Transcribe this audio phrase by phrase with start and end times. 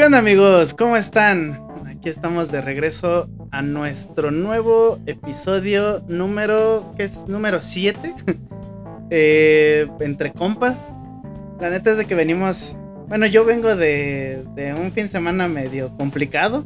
[0.00, 0.72] ¿Qué onda amigos?
[0.72, 1.62] ¿Cómo están?
[1.86, 7.28] Aquí estamos de regreso a nuestro nuevo episodio número, ¿qué es?
[7.28, 8.14] Número 7.
[9.10, 10.76] Eh, entre compas.
[11.60, 12.76] La neta es de que venimos,
[13.08, 16.64] bueno, yo vengo de, de un fin de semana medio complicado,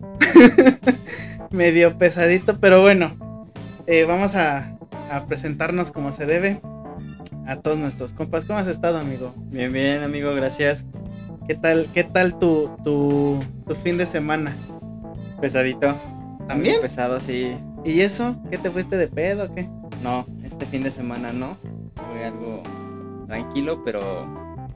[1.51, 3.49] medio pesadito, pero bueno,
[3.89, 4.77] eh, vamos a,
[5.11, 6.61] a presentarnos como se debe
[7.49, 8.45] a todos nuestros compas.
[8.45, 9.35] ¿Cómo has estado, amigo?
[9.51, 10.85] Bien, bien, amigo, gracias.
[11.47, 14.57] ¿Qué tal, qué tal tu, tu, tu fin de semana?
[15.43, 15.95] Pesadito.
[16.49, 16.77] ¿También?
[16.77, 17.55] Muy pesado, sí.
[17.85, 18.37] ¿Y eso?
[18.51, 19.69] ¿Qué te fuiste de pedo o qué?
[20.03, 21.59] No, este fin de semana no.
[21.97, 22.63] Fue algo
[23.27, 24.01] tranquilo, pero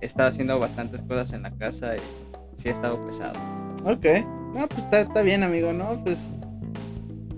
[0.02, 2.00] he estado haciendo bastantes cosas en la casa y
[2.56, 3.38] sí ha estado pesado.
[3.84, 4.04] Ok.
[4.54, 6.04] No, pues está, está bien, amigo, ¿no?
[6.04, 6.28] Pues.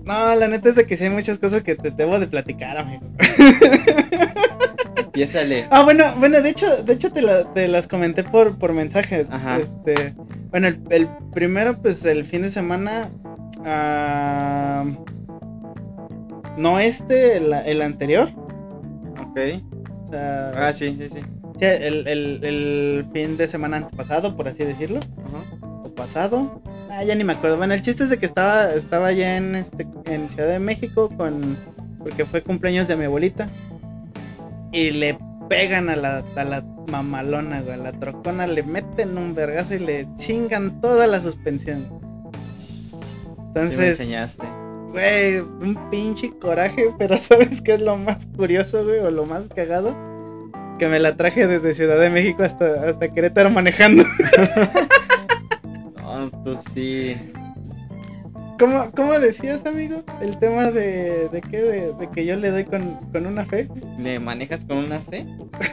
[0.03, 2.77] No, la neta es de que sí hay muchas cosas que te debo de platicar,
[2.77, 3.03] amigo.
[5.13, 5.67] Empiézale.
[5.69, 9.27] Ah, bueno, bueno, de hecho, de hecho te, la- te las comenté por, por mensaje.
[9.29, 9.57] Ajá.
[9.59, 10.15] Este,
[10.51, 13.09] bueno, el, el primero, pues el fin de semana.
[13.65, 14.85] ah,
[16.57, 18.29] no este, el, el anterior.
[19.21, 19.39] Ok.
[20.09, 21.19] Sea, Ah, sí, sí, sí.
[21.19, 24.99] sí, el, el- el fin de semana antepasado, por así decirlo.
[25.25, 25.65] Ajá.
[25.83, 26.61] O pasado.
[26.89, 27.57] Ah, ya ni me acuerdo.
[27.57, 31.09] Bueno, el chiste es de que estaba, estaba allá en, este, en Ciudad de México
[31.17, 31.57] con.
[31.99, 33.47] Porque fue cumpleaños de mi abuelita.
[34.71, 35.17] Y le
[35.49, 37.73] pegan a la, a la mamalona, güey.
[37.73, 41.87] A la trocona le meten un vergazo y le chingan toda la suspensión.
[42.53, 43.99] sí me Entonces.
[43.99, 44.47] enseñaste.
[44.91, 48.99] Güey, un pinche coraje, pero ¿sabes qué es lo más curioso, güey?
[48.99, 49.95] O lo más cagado.
[50.79, 54.03] Que me la traje desde Ciudad de México hasta, hasta Querétaro manejando.
[56.01, 57.15] No, pues sí.
[58.61, 60.03] ¿Cómo, cómo decías, amigo?
[60.21, 63.67] El tema de, de qué, de, de que yo le doy con, con una fe.
[63.97, 65.25] ¿Le manejas con una fe?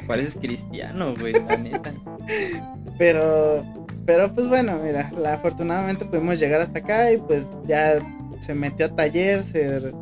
[0.06, 1.92] Pareces cristiano, güey, la neta.
[2.98, 7.98] Pero, pero pues bueno, mira, la, afortunadamente pudimos llegar hasta acá y pues ya
[8.40, 9.92] se metió a taller, se,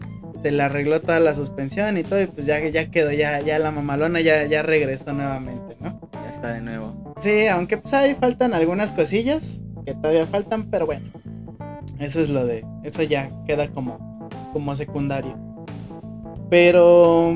[0.43, 3.59] se le arregló toda la suspensión y todo y pues ya, ya quedó, ya, ya
[3.59, 6.09] la mamalona ya, ya regresó nuevamente, ¿no?
[6.15, 7.15] Ya está de nuevo.
[7.19, 11.05] Sí, aunque pues ahí faltan algunas cosillas que todavía faltan, pero bueno,
[11.99, 15.37] eso es lo de, eso ya queda como, como secundario.
[16.51, 17.33] Pero,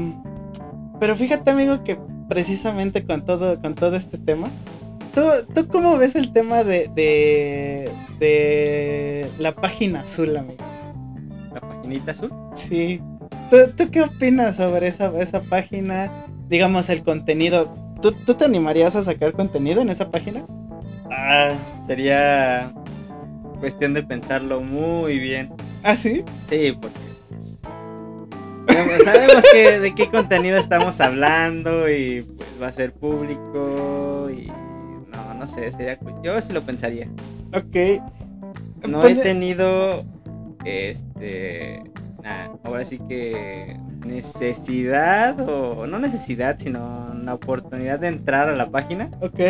[0.99, 1.99] pero fíjate amigo que
[2.29, 4.51] precisamente con todo, con todo este tema,
[5.15, 5.23] ¿tú,
[5.55, 10.63] tú cómo ves el tema de, de, de la página azul, amigo?
[11.53, 12.33] La paginita azul.
[12.55, 13.03] Sí.
[13.51, 16.27] ¿Tú, tú qué opinas sobre esa, esa página?
[16.49, 17.75] Digamos, el contenido.
[18.01, 20.47] ¿Tú, ¿Tú te animarías a sacar contenido en esa página?
[21.11, 21.55] Ah,
[21.85, 22.73] sería
[23.61, 25.53] cuestión de pensarlo muy bien.
[25.83, 26.25] ¿Ah, sí?
[26.49, 26.99] Sí, porque
[27.29, 27.59] pues,
[28.67, 34.47] sabemos, sabemos que, de qué contenido estamos hablando y pues va a ser público y
[35.11, 37.09] no, no sé, sería yo sí lo pensaría.
[37.55, 38.03] Ok.
[38.89, 40.05] No Ponle- he tenido
[40.65, 41.83] este
[42.65, 49.11] ahora sí que necesidad o no necesidad, sino la oportunidad de entrar a la página,
[49.21, 49.41] Ok.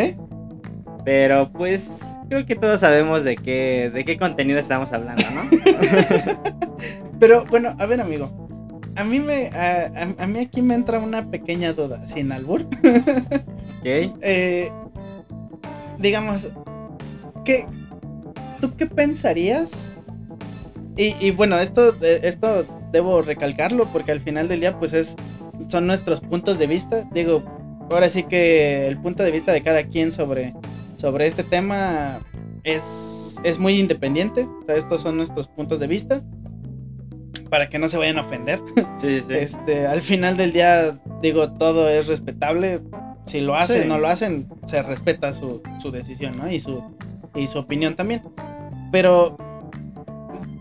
[1.04, 5.42] Pero pues creo que todos sabemos de qué de qué contenido estamos hablando, ¿no?
[7.20, 8.48] Pero bueno, a ver, amigo.
[8.96, 9.48] A mí me.
[9.48, 12.62] A, a- mí aquí me entra una pequeña duda, sin albur.
[12.62, 13.84] ¿Ok?
[14.22, 14.70] Eh,
[15.98, 16.52] digamos,
[17.46, 17.64] ¿qué,
[18.60, 19.94] ¿tú qué pensarías?
[20.96, 25.16] Y, y bueno, esto, eh, esto debo recalcarlo porque al final del día, pues es,
[25.68, 27.08] son nuestros puntos de vista.
[27.12, 27.42] Digo,
[27.90, 30.52] ahora sí que el punto de vista de cada quien sobre,
[31.00, 32.20] sobre este tema
[32.62, 34.44] es, es muy independiente.
[34.44, 36.22] O sea, estos son nuestros puntos de vista.
[37.48, 38.60] Para que no se vayan a ofender.
[39.00, 39.32] Sí, sí.
[39.34, 42.82] Este, al final del día, digo, todo es respetable.
[43.24, 43.88] Si lo hacen o Sí.
[43.88, 46.52] no lo hacen, se respeta su, su decisión, ¿no?
[46.52, 46.82] Y su,
[47.34, 48.22] y su opinión también.
[48.92, 49.38] Pero,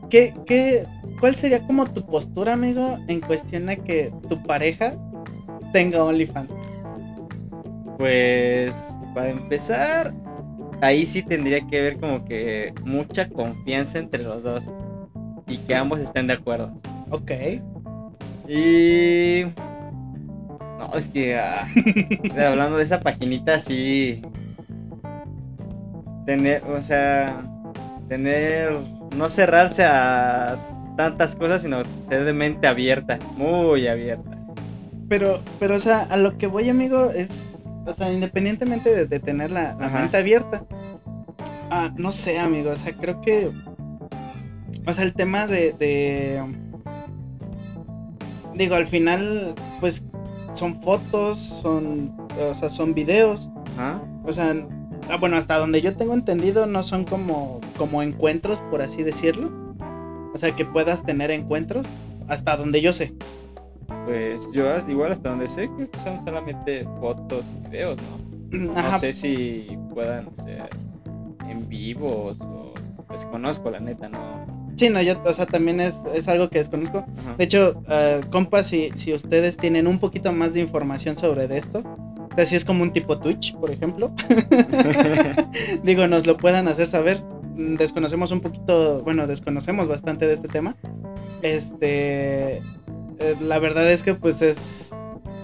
[0.09, 0.85] ¿qué, qué,
[1.19, 4.95] ¿cuál sería como tu postura, amigo, en cuestión a que tu pareja
[5.73, 6.49] tenga OnlyFans?
[7.97, 10.13] Pues para empezar,
[10.81, 14.71] ahí sí tendría que haber como que mucha confianza entre los dos
[15.47, 16.73] y que ambos estén de acuerdo.
[17.09, 17.31] Ok.
[18.47, 19.43] Y
[20.77, 21.67] no, es que ah,
[22.47, 24.21] hablando de esa paginita así
[26.25, 27.41] tener, o sea,
[28.07, 28.71] tener
[29.15, 30.57] no cerrarse a
[30.95, 31.77] tantas cosas, sino
[32.07, 34.37] ser de mente abierta, muy abierta.
[35.07, 37.29] Pero, pero, o sea, a lo que voy, amigo, es,
[37.89, 40.63] o sea, independientemente de, de tener la, la mente abierta,
[41.71, 43.51] ah, no sé, amigo, o sea, creo que,
[44.85, 46.43] o sea, el tema de, de,
[48.53, 50.05] digo, al final, pues,
[50.53, 52.15] son fotos, son,
[52.51, 54.01] o sea, son videos, Ajá.
[54.23, 54.53] o sea,
[55.09, 59.51] ah, bueno, hasta donde yo tengo entendido, no son como, como encuentros, por así decirlo.
[60.31, 61.87] O sea, que puedas tener encuentros,
[62.27, 63.13] hasta donde yo sé.
[64.09, 68.71] Pues yo igual hasta donde sé creo que son solamente fotos y videos, ¿no?
[68.71, 70.67] Ajá, No sé si puedan ser
[71.47, 72.73] en vivos o
[73.07, 74.19] pues conozco la neta, ¿no?
[74.77, 76.99] sí, no, yo, o sea, también es, es algo que desconozco.
[76.99, 77.35] Ajá.
[77.37, 81.59] De hecho, eh, compas, si, si ustedes tienen un poquito más de información sobre de
[81.59, 81.83] esto,
[82.31, 84.11] o sea, si es como un tipo Twitch, por ejemplo,
[85.83, 87.21] digo, nos lo puedan hacer saber.
[87.55, 90.77] Desconocemos un poquito, bueno, desconocemos bastante de este tema.
[91.43, 92.63] Este,
[93.19, 94.91] eh, la verdad es que pues es,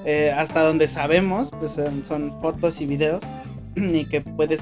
[0.06, 3.22] eh, hasta donde sabemos, pues son, fotos y videos
[3.75, 4.62] y que puedes,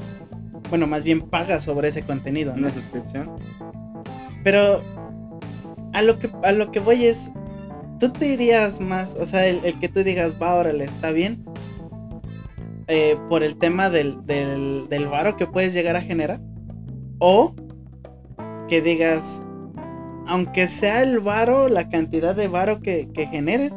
[0.69, 2.67] bueno, más bien pagas sobre ese contenido, ¿no?
[2.67, 3.31] Una suscripción.
[4.43, 4.83] Pero
[5.93, 7.31] a lo que a lo que voy es,
[7.99, 11.45] tú te irías más, o sea, el, el que tú digas, va, órale, está bien,
[12.87, 16.41] eh, por el tema del, del, del varo que puedes llegar a generar,
[17.19, 17.55] o
[18.67, 19.41] que digas,
[20.27, 23.71] aunque sea el varo, la cantidad de varo que, que generes,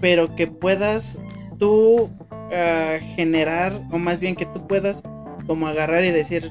[0.00, 1.18] pero que puedas
[1.58, 2.10] tú
[2.52, 5.02] ah, generar, o más bien que tú puedas
[5.46, 6.50] como agarrar y decir,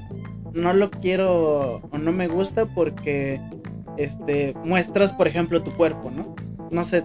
[0.53, 3.39] no lo quiero o no me gusta porque
[3.97, 6.36] este muestras, por ejemplo, tu cuerpo, ¿no?
[6.71, 7.03] No sé,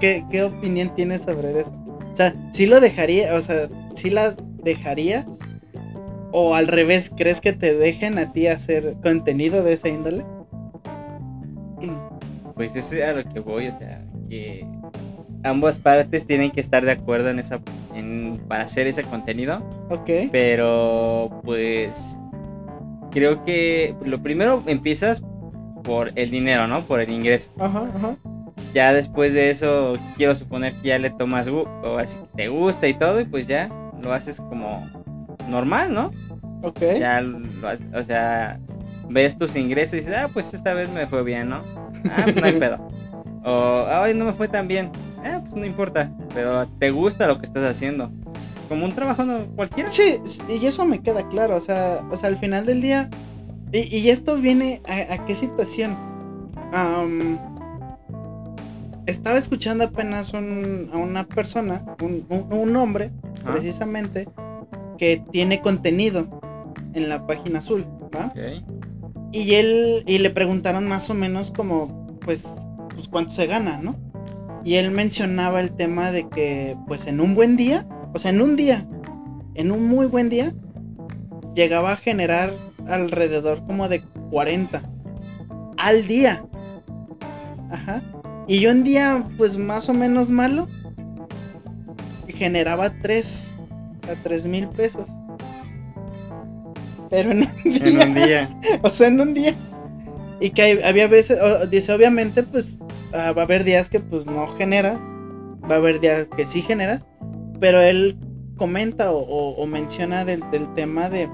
[0.00, 1.72] ¿qué, qué opinión tienes sobre eso?
[2.12, 5.26] O sea, ¿sí lo dejaría, o sea, sí la dejarías?
[6.32, 10.24] ¿O al revés, crees que te dejen a ti hacer contenido de esa índole?
[12.56, 14.66] Pues ese es a lo que voy, o sea, que
[15.44, 17.60] ambas partes tienen que estar de acuerdo en esa
[17.94, 20.10] en, para hacer ese contenido, Ok.
[20.32, 22.18] pero pues
[23.10, 25.22] creo que lo primero empiezas
[25.84, 26.82] por el dinero, ¿no?
[26.82, 27.52] Por el ingreso.
[27.58, 28.16] Ajá, ajá.
[28.74, 32.88] Ya después de eso quiero suponer que ya le tomas o así que te gusta
[32.88, 33.70] y todo y pues ya
[34.02, 34.86] lo haces como
[35.48, 36.10] normal, ¿no?
[36.62, 36.80] Ok.
[36.98, 37.38] Ya lo
[37.68, 38.58] haces- o sea,
[39.08, 41.62] ves tus ingresos y dices, "Ah, pues esta vez me fue bien, ¿no?"
[42.04, 42.88] Ah, pues no hay pedo.
[43.44, 44.90] O, "Ay, no me fue tan bien."
[45.24, 48.10] Ah, pues no importa, pero te gusta lo que estás haciendo.
[48.68, 49.90] Como un trabajo no, cualquiera.
[49.90, 50.16] Sí,
[50.48, 53.08] y eso me queda claro, o sea, o sea, al final del día,
[53.72, 55.96] y, y esto viene a, a qué situación.
[56.72, 57.38] Am,
[59.06, 63.12] estaba escuchando apenas un- a una persona, un, un- un hombre,
[63.44, 63.52] Ajá.
[63.52, 64.28] precisamente,
[64.98, 66.26] que tiene contenido
[66.94, 68.32] en la página azul, ¿va?
[69.36, 72.54] Y él, y le preguntaron más o menos como, pues,
[72.94, 73.94] pues cuánto se gana, ¿no?
[74.64, 78.40] Y él mencionaba el tema de que, pues en un buen día, o sea, en
[78.40, 78.88] un día,
[79.52, 80.54] en un muy buen día,
[81.54, 82.50] llegaba a generar
[82.88, 84.00] alrededor como de
[84.30, 84.82] 40
[85.76, 86.42] al día.
[87.70, 88.02] Ajá.
[88.48, 90.66] Y yo un día, pues más o menos malo,
[92.26, 93.52] generaba 3
[94.10, 95.10] a 3 mil pesos.
[97.10, 97.86] Pero en un día.
[97.86, 98.60] En un día.
[98.82, 99.54] O sea, en un día.
[100.40, 101.38] Y que hay- había veces,
[101.70, 102.78] dice, obviamente, pues
[103.14, 104.98] ah, va a haber días que pues no generas,
[105.70, 107.04] va a haber días que sí generas,
[107.60, 108.18] pero él
[108.56, 111.28] comenta o, o- o menciona del, del tema de,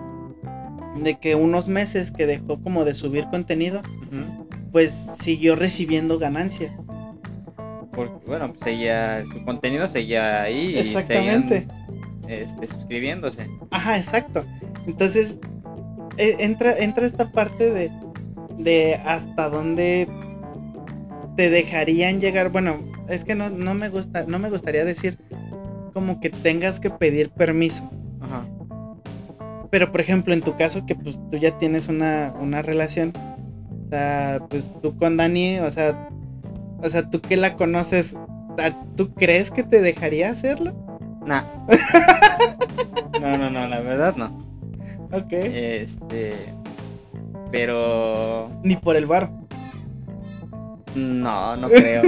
[1.03, 3.83] de que unos meses que dejó como de subir contenido,
[4.71, 6.73] pues siguió recibiendo ganancias.
[7.93, 10.75] Porque, bueno, pues seguía, su contenido seguía ahí.
[10.75, 11.67] y Exactamente.
[11.69, 13.49] seguían, este, suscribiéndose.
[13.71, 14.45] Ajá, exacto.
[14.87, 15.39] Entonces,
[16.17, 17.91] entra, entra esta parte de,
[18.59, 20.09] de hasta dónde
[21.37, 22.51] te dejarían llegar.
[22.51, 22.79] Bueno,
[23.09, 25.19] es que no, no me gusta, no me gustaría decir
[25.95, 27.91] como que tengas que pedir permiso.
[28.21, 28.47] Ajá.
[29.71, 33.13] Pero por ejemplo, en tu caso, que pues tú ya tienes una, una relación.
[33.87, 36.09] O sea, pues tú con Dani, o sea,
[36.83, 38.17] o sea, tú que la conoces,
[38.59, 40.75] ¿a- ¿tú crees que te dejaría hacerlo?
[41.27, 41.43] Nah.
[43.21, 44.37] no, no, no, la verdad no.
[45.13, 45.33] Ok.
[45.33, 46.53] Este.
[47.51, 48.51] Pero.
[48.63, 49.31] Ni por el bar.
[50.95, 52.03] No, no creo.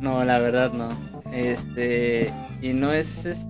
[0.00, 0.88] No, la verdad no.
[1.32, 2.32] Este.
[2.60, 3.26] Y no es.
[3.26, 3.46] es-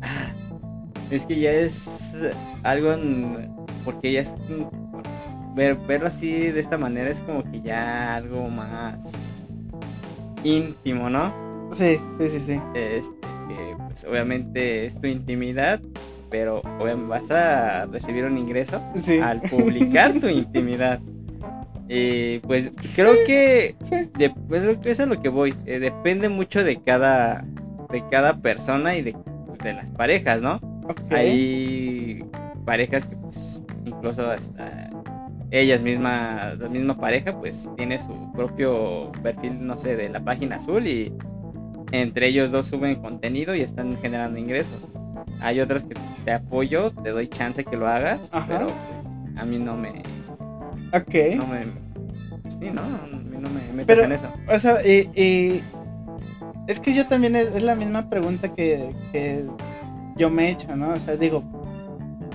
[0.00, 0.34] Ah,
[1.10, 2.16] es que ya es
[2.62, 2.92] algo.
[2.92, 3.50] en-
[3.84, 4.36] Porque ya es.
[5.54, 9.46] Ver, verlo así de esta manera es como que ya algo más
[10.44, 11.30] íntimo, ¿no?
[11.72, 12.60] Sí, sí, sí, sí.
[12.74, 13.14] Este,
[13.48, 15.78] que pues obviamente es tu intimidad,
[16.32, 19.18] pero obviamente vas a recibir un ingreso Sí.
[19.20, 20.98] al publicar tu intimidad.
[21.88, 23.18] Y pues creo Sí.
[23.26, 24.08] que Sí.
[24.18, 25.54] de- pues, eso es a lo que voy.
[25.66, 27.44] eh, depende mucho de cada,
[27.90, 29.14] de cada persona y de,
[29.62, 30.58] de las parejas, ¿no?
[31.10, 32.24] Hay
[32.64, 34.90] parejas que pues incluso hasta
[35.50, 40.56] ellas mismas, la misma pareja pues tiene su propio perfil, no sé, de la página
[40.56, 41.12] azul y
[41.92, 44.90] entre ellos dos suben contenido y están generando ingresos.
[45.42, 45.94] Hay otros que
[46.24, 48.46] te apoyo, te doy chance que lo hagas, Ajá.
[48.48, 49.04] pero pues,
[49.36, 50.02] a mí no me,
[50.94, 51.36] Ok.
[51.36, 51.66] no me,
[52.42, 54.28] pues, sí, no, a mí no me metes Pero- en eso.
[54.48, 55.64] O sea, y, y
[56.68, 59.44] es que yo también es, es la misma pregunta que, que
[60.16, 60.90] yo me he hecho, ¿no?
[60.90, 61.42] O sea, digo,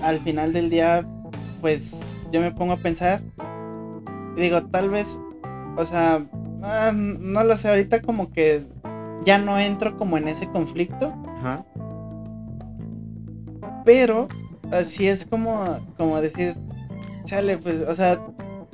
[0.04, 1.08] al final del día,
[1.62, 3.22] pues yo me pongo a pensar,
[4.36, 5.20] y digo, tal vez,
[5.78, 6.26] o sea,
[6.62, 8.66] ah, no lo sé, ahorita como que
[9.24, 11.66] ya no entro como en ese conflicto, Ajá.
[13.88, 14.28] Pero
[14.74, 16.56] así es como, como decir,
[17.24, 18.20] chale, pues, o sea,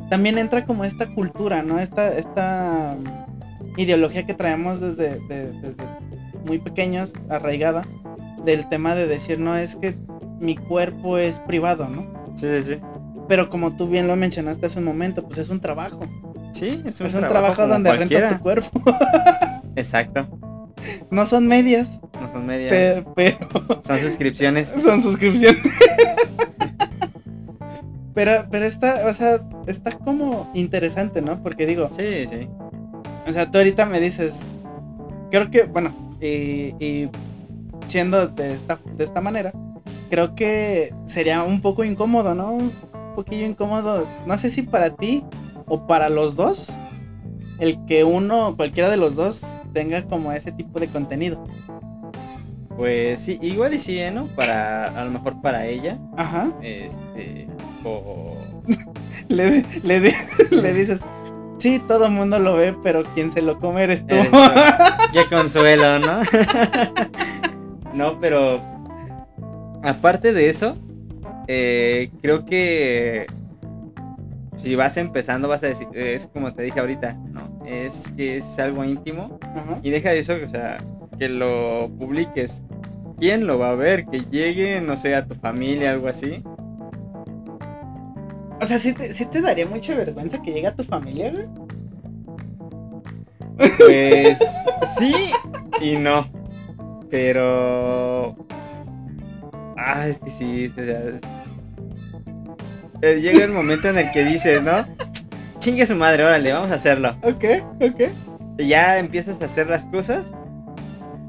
[0.10, 1.78] también entra como esta cultura, ¿no?
[1.80, 5.84] Esta, esta mm, ideología que traemos desde, de- desde
[6.48, 7.84] muy pequeños, arraigada,
[8.44, 9.96] del tema de decir, no, es que
[10.40, 12.08] mi cuerpo es privado, ¿no?
[12.36, 12.80] Sí, sí, sí.
[13.28, 16.00] Pero como tú bien lo mencionaste hace un momento, pues es un trabajo.
[16.54, 18.82] Sí, es un, es un trabajo, como donde rentas tu cuerpo.
[19.76, 20.28] Exacto.
[21.12, 23.04] No son medias, No son medias.
[23.06, 24.70] pe- pero, Son suscripciones.
[24.84, 25.62] son suscripciones.
[28.14, 31.42] pero, pero está, o sea, está como interesante, ¿no?
[31.42, 32.48] Porque digo, Sí, sí.
[33.28, 34.44] o sea, tú ahorita me dices,
[35.32, 37.10] creo que, bueno, y, y
[37.88, 39.52] siendo de esta, de esta manera,
[40.10, 42.52] creo que sería un poco incómodo, ¿no?
[42.52, 42.72] Un
[43.16, 45.24] poquillo incómodo, no sé si para ti
[45.66, 46.70] o para los dos,
[47.60, 49.44] el que uno, cualquiera de los dos,
[49.74, 51.44] tenga como ese tipo de contenido.
[52.76, 54.28] Pues sí, igual y sí, ¿eh, ¿no?
[54.28, 56.52] Para, a lo mejor para ella, Ajá.
[56.62, 57.48] este,
[57.84, 58.38] o...
[59.28, 60.00] Le, le,
[60.52, 61.02] le dices,
[61.60, 64.16] sí, todo el mundo lo ve, pero quien se lo come eres tú.
[64.16, 64.38] Eres tú.
[65.14, 66.22] Qué consuelo, ¿no?
[67.94, 68.60] no, pero
[69.84, 70.76] aparte de eso,
[71.48, 73.28] eh, creo que
[74.64, 77.60] si vas empezando vas a decir, es como te dije ahorita, ¿no?
[77.66, 79.80] Es que es algo íntimo Ajá.
[79.84, 80.78] y deja de eso, o sea,
[81.20, 82.64] que lo publiques.
[83.18, 84.06] ¿Quién lo va a ver?
[84.06, 86.42] Que llegue, no sé, a tu familia, algo así.
[88.62, 91.46] O sea, ¿sí te, sí te daría mucha vergüenza que llegue a tu familia, güey?
[93.78, 94.40] Pues
[94.98, 95.14] sí
[95.82, 96.26] y no.
[97.10, 98.36] Pero.
[99.76, 100.72] Ah, es que sí.
[100.72, 101.02] o sea,
[103.04, 104.86] eh, Llega el momento en el que dices, ¿no?
[105.60, 107.18] Chingue su madre, órale, vamos a hacerlo.
[107.22, 107.44] Ok,
[107.82, 108.02] ok.
[108.58, 110.32] Y ya empiezas a hacer las cosas,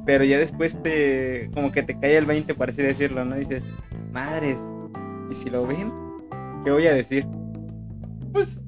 [0.06, 1.50] pero ya después te.
[1.52, 3.34] como que te cae el 20, por así decirlo, ¿no?
[3.36, 3.64] Dices,
[4.12, 4.56] madres,
[5.30, 5.92] ¿y si lo ven?
[6.64, 7.26] ¿Qué voy a decir?
[8.32, 8.60] Pues,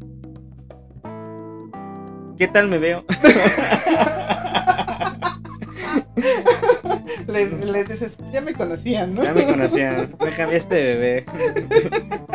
[2.36, 3.04] ¿Qué tal me veo?
[7.28, 9.22] les, les dices, ya me conocían, ¿no?
[9.22, 11.24] Ya me conocían, me cambiaste de bebé.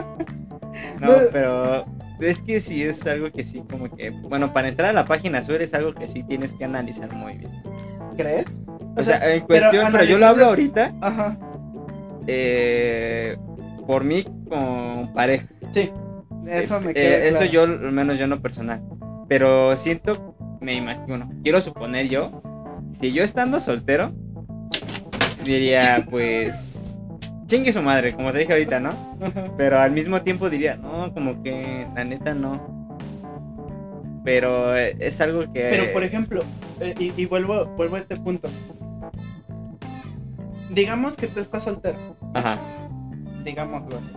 [1.08, 1.86] No, pero
[2.20, 5.39] es que sí es algo que sí, como que, bueno, para entrar a la página
[5.39, 7.51] azul es algo que sí tienes que analizar muy bien.
[8.17, 8.46] ¿Crees?
[8.96, 11.38] O, sea, en cuestión, pero, yo lo hablo ahorita Ajá,
[12.27, 13.38] eh,
[13.88, 15.48] por mí con pareja.
[15.72, 15.91] sí.
[16.48, 17.51] Eso Eh, me eh, queda Eso claro.
[17.51, 18.81] yo, al menos yo no personal.
[19.27, 22.41] Pero siento, me imagino, quiero suponer yo,
[22.91, 24.12] si yo estando soltero,
[25.46, 26.80] diría, pues,
[27.51, 29.17] chingue su madre, como te dije ahorita, ¿no?
[29.58, 32.88] Pero al mismo tiempo diría, no, como que la neta no.
[34.24, 35.67] Pero eh, es algo que...
[35.70, 36.43] Pero, por ejemplo,
[36.79, 38.48] eh, y, y vuelvo, vuelvo a este punto.
[40.70, 42.15] Digamos que tú estás soltero.
[42.34, 42.58] Ajá.
[43.43, 44.12] digámoslo así.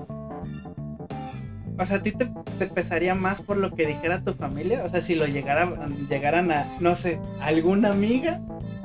[1.76, 4.84] O sea, ¿a ti te, te pesaría más por lo que dijera tu familia?
[4.84, 8.40] O sea, si lo llegara, llegaran a, no sé, alguna amiga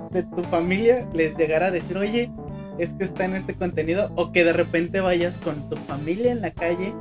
[0.09, 2.31] de tu familia les llegara a decir, oye,
[2.79, 6.41] es que está en este contenido, o que de repente vayas con tu familia en
[6.41, 6.93] la calle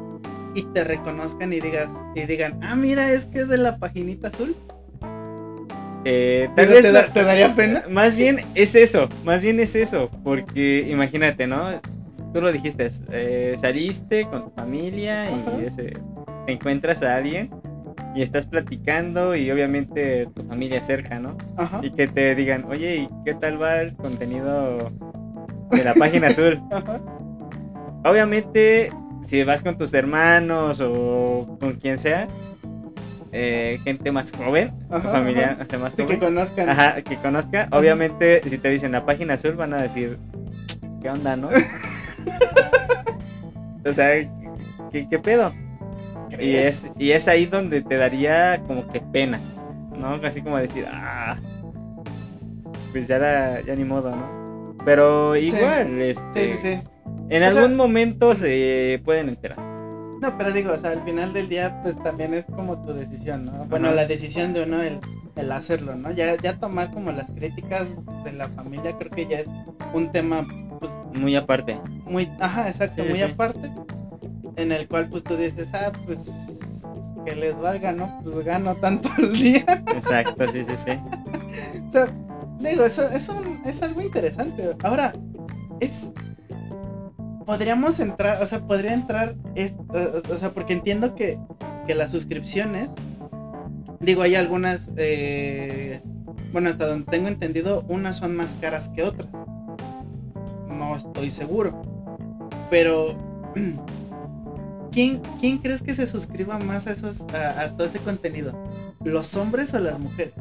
[0.54, 4.28] y te reconozcan y digas, y digan, ah, mira, es que es de la paginita
[4.28, 4.56] azul.
[6.04, 7.85] Eh, tal vez ¿te, no- da- te daría pena?
[7.90, 11.68] Más bien es eso, más bien es eso, porque imagínate, ¿no?
[12.32, 15.37] Tú lo dijiste, eh, saliste con tu familia Ajá.
[15.61, 15.94] y ese,
[16.47, 17.50] te encuentras a alguien
[18.14, 21.37] y estás platicando y obviamente tu familia cerca, ¿no?
[21.56, 21.80] Ajá.
[21.82, 24.90] Y que te digan, oye, ¿y qué tal va el contenido
[25.71, 26.61] de la página azul?
[26.71, 27.01] Ajá.
[28.05, 32.27] Obviamente, si vas con tus hermanos o con quien sea,
[33.33, 35.63] eh, gente más joven, Ajá, familiar, ajá.
[35.63, 36.69] o sea, más Sí, joven, que conozcan.
[36.71, 37.69] Ajá, que conozca.
[37.73, 40.19] Obviamente, si te dicen la página azul, van a decir,
[41.03, 41.49] ¿qué onda, no?
[43.85, 44.11] o sea,
[44.93, 45.53] ¿qué, qué pedo?
[46.39, 49.41] Y es, y es ahí donde te daría como que pena,
[49.99, 50.21] ¿no?
[50.25, 51.37] Así como decir, ah,
[52.93, 54.38] pues ya, la- ya ni modo, ¿no?
[54.88, 56.80] Pero igual, este, Sí,
[57.28, 59.59] en O sea- algún momento se pueden enterar.
[59.61, 63.45] No, pero digo, o sea, al final del día, pues también es como tu decisión,
[63.45, 63.66] ¿no?
[63.66, 63.97] Bueno, Ajá.
[63.97, 64.99] la decisión de uno, el,
[65.37, 66.11] el hacerlo, ¿no?
[66.11, 67.87] Ya, ya tomar como las críticas
[68.25, 69.49] de la familia creo que ya es
[69.92, 70.47] un tema
[70.80, 71.78] pues Muy aparte.
[72.07, 73.71] muy, ajá, exacto, muy aparte,
[74.57, 76.30] en el cual pues tú dices, ah, pues
[77.26, 78.21] que les valga, ¿no?
[78.25, 79.66] Pues gano tanto al día.
[79.95, 80.92] Exacto, sí, sí, sí.
[81.88, 82.07] O sea,
[82.59, 84.77] digo, eso, es algo interesante.
[84.83, 85.15] Ahora,
[85.81, 86.12] es.
[87.47, 89.37] Podríamos entrar, o sea, podría entrar.
[90.31, 91.38] o, sea, porque entiendo que,
[91.88, 92.91] las suscripciones.
[94.00, 94.93] Digo, hay algunas.
[94.97, 96.03] eh,
[96.53, 99.29] bueno, hasta donde tengo entendido, unas son más caras que otras.
[100.69, 101.81] No estoy seguro.
[102.71, 103.17] Pero.
[104.91, 108.53] ¿Quién, quién crees que se suscriba más a, esos, a todo ese contenido?
[109.05, 110.35] ¿Los hombres o las mujeres?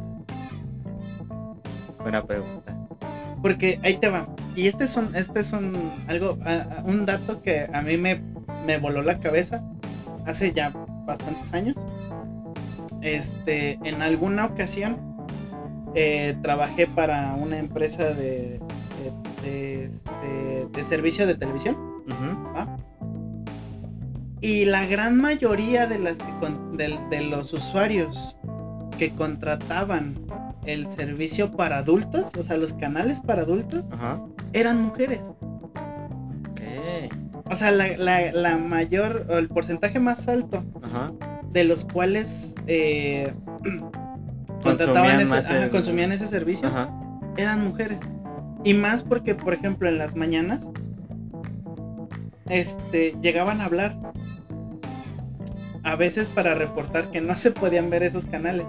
[2.08, 2.74] Buena pregunta.
[3.42, 4.30] Porque ahí te va.
[4.56, 7.98] Y este es un, este es un, algo, a- a- un dato que a mí
[7.98, 8.22] me,
[8.66, 9.62] me voló la cabeza
[10.26, 10.70] hace ya
[11.06, 11.76] bastantes años.
[13.02, 14.98] Este, en alguna ocasión
[15.96, 18.62] eh, trabajé para una empresa de,
[19.44, 21.76] de, de, este, de servicio de televisión.
[22.08, 22.56] Ujú.
[22.56, 22.78] ¿va?
[24.40, 28.38] Y la gran mayoría de, las que con- de, de los usuarios
[28.98, 30.16] que contrataban
[30.68, 34.22] el servicio para adultos, o sea, los canales para adultos, Ajá.
[34.54, 35.22] eran mujeres.
[37.50, 41.14] O sea, la, la- la mayor, o el porcentaje más alto Ajá.
[41.54, 43.34] de los cuales eh,
[44.62, 44.76] contrataban
[45.18, 46.90] Consumían ese, más ajá, el- consumían ese servicio Ajá.
[47.38, 48.00] eran mujeres.
[48.66, 50.70] Y más porque, por ejemplo, en las mañanas
[52.50, 53.98] este, llegaban a hablar.
[55.84, 58.66] A veces para reportar que no se podían ver esos canales.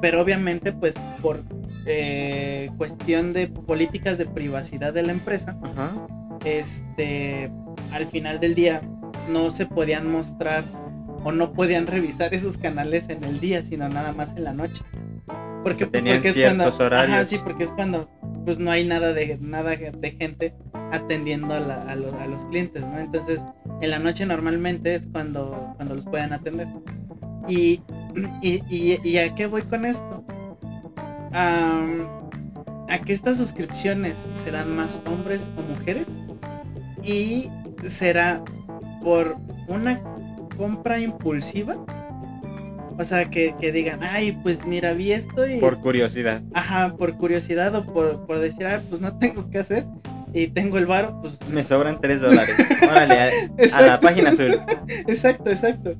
[0.00, 1.42] Pero obviamente, pues por
[1.86, 5.92] eh, cuestión de políticas de privacidad de la empresa, Ajá.
[6.44, 7.50] este,
[7.92, 8.82] al final del día
[9.30, 10.64] no se podían mostrar
[11.24, 14.82] o no podían revisar esos canales en el día, sino nada más en la noche.
[15.62, 17.16] Porque, tenían porque es cuando, horarios.
[17.16, 18.06] Ajá, sí, porque es cuando
[18.44, 20.54] pues no hay nada de nada de gente
[20.92, 22.98] atendiendo a, la- a los, a los clientes, ¿no?
[22.98, 23.40] Entonces,
[23.80, 26.68] en la noche normalmente es cuando, cuando los pueden atender.
[27.48, 27.80] Y,
[28.42, 30.22] y, y- y a qué voy con esto?
[31.34, 36.06] A que estas suscripciones serán más hombres o mujeres
[37.02, 37.50] y
[37.86, 38.42] será
[39.02, 39.36] por
[39.68, 40.00] una
[40.56, 41.76] compra impulsiva.
[42.96, 45.58] O sea, que, que digan, ay, pues mira, vi esto y...
[45.58, 46.42] Por curiosidad.
[46.54, 49.84] Ajá, por curiosidad o por, por decir, ah, pues no tengo que hacer
[50.32, 51.38] y tengo el varo, pues...
[51.50, 52.54] Me sobran 3 dólares.
[52.82, 53.30] Órale, a,
[53.76, 54.60] a la página azul.
[55.08, 55.96] Exacto, exacto.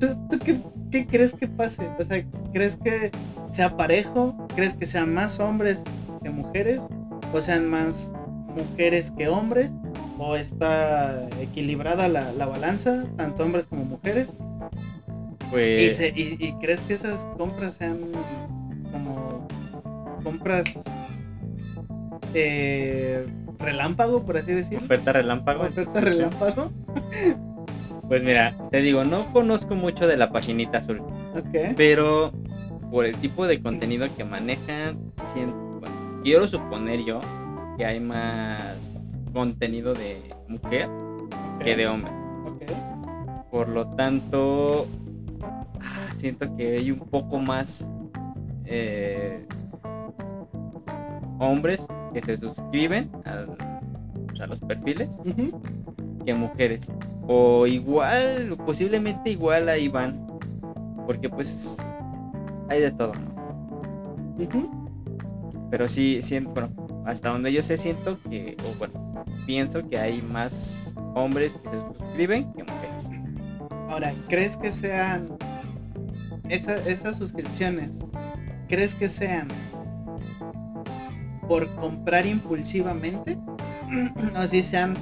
[0.00, 1.86] ¿Tú, tú qué, qué crees que pase?
[1.98, 3.10] O sea, ¿crees que
[3.50, 4.34] sea parejo?
[4.54, 5.84] ¿Crees que sean más hombres
[6.22, 6.80] que mujeres?
[7.32, 8.12] ¿O sean más
[8.54, 9.70] mujeres que hombres?
[10.18, 14.26] ¿O está equilibrada la, la balanza, tanto hombres como mujeres?
[14.30, 15.96] ¿Y, Pues.
[15.96, 17.98] se- y- y crees que esas compras sean
[18.92, 19.46] como
[20.24, 20.64] compras
[22.34, 23.26] eh,
[23.58, 24.84] relámpago, por así decirlo?
[24.84, 25.62] Oferta relámpago.
[25.64, 26.70] ¿Oferta relámpago?
[28.08, 31.00] Pues mira, te digo, no conozco mucho de la paginita azul.
[31.34, 31.74] Ok.
[31.76, 32.32] Pero
[32.90, 35.12] por el tipo de contenido que manejan,
[35.80, 37.20] bueno, quiero suponer yo
[37.76, 40.88] que hay más contenido de mujer
[41.62, 42.12] que de hombre.
[43.50, 44.86] Por lo tanto,
[45.80, 47.90] ah, siento que hay un poco más
[48.64, 49.46] eh,
[51.38, 55.18] hombres que se suscriben a los perfiles
[56.24, 56.92] que mujeres.
[57.26, 60.26] O igual, posiblemente igual ahí van.
[61.06, 61.78] Porque pues
[62.68, 63.12] hay de todo.
[64.38, 64.70] Ujú.
[65.70, 66.70] Pero sí, siento, bueno,
[67.04, 69.12] hasta donde yo sé siento que, o bueno,
[69.46, 73.10] pienso que hay más hombres que se suscriben que mujeres.
[73.90, 75.28] Ahora, ¿crees que sean
[76.48, 77.98] esa- esas suscripciones?
[78.68, 79.48] ¿Crees que sean
[81.48, 83.38] por comprar impulsivamente?
[84.42, 84.94] ¿O si sean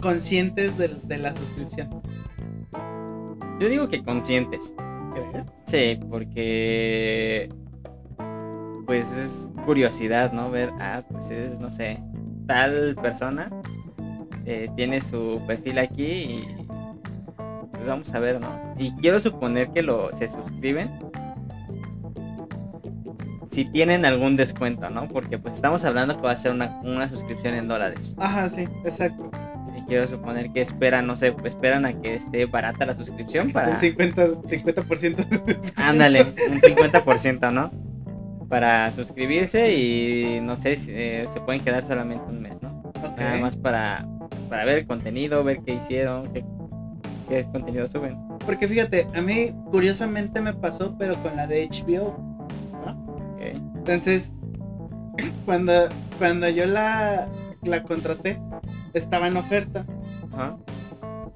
[0.00, 1.88] conscientes de, de la suscripción?
[3.60, 4.74] Yo digo que conscientes.
[5.64, 7.50] Sí, porque
[8.86, 10.50] pues es curiosidad, ¿no?
[10.50, 12.02] Ver, ah, pues es, no sé,
[12.46, 13.50] tal persona
[14.46, 16.66] eh, tiene su perfil aquí y
[17.72, 18.48] pues vamos a ver, ¿no?
[18.78, 20.88] Y quiero suponer que lo se suscriben
[23.50, 25.08] si tienen algún descuento, ¿no?
[25.08, 28.14] Porque pues estamos hablando que va a ser una, una suscripción en dólares.
[28.18, 29.30] Ajá, sí, exacto.
[29.88, 33.72] Quiero suponer que esperan, no sé, esperan a que esté barata la suscripción para...
[33.72, 35.72] el 50, 50% de descuento.
[35.76, 37.70] Ándale, un 50%, ¿no?
[38.50, 42.82] Para suscribirse y no sé, si, eh, se pueden quedar solamente un mes, ¿no?
[43.02, 43.18] Ok.
[43.18, 44.06] Nada más para,
[44.50, 46.44] para ver el contenido, ver qué hicieron, qué,
[47.30, 48.18] qué contenido suben.
[48.44, 52.08] porque fíjate, a mí curiosamente me pasó, pero con la de HBO.
[52.84, 53.40] Ok.
[53.76, 54.34] Entonces,
[55.46, 57.28] cuando, cuando yo la,
[57.62, 58.38] la contraté,
[58.94, 59.84] estaba en oferta.
[60.32, 60.56] Ajá.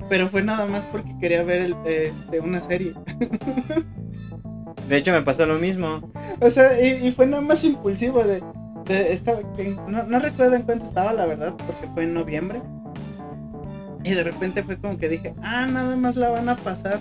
[0.08, 2.94] Pero fue nada más porque quería ver el- este, una serie.
[4.88, 6.12] De hecho, me pasó lo mismo.
[6.40, 8.42] O sea, y, y fue nada más impulsivo de...
[8.86, 9.40] de estaba,
[9.88, 12.60] no, no recuerdo en cuánto estaba, la verdad, porque fue en noviembre.
[14.04, 17.00] Y de repente fue como que dije, ah, nada más la van a pasar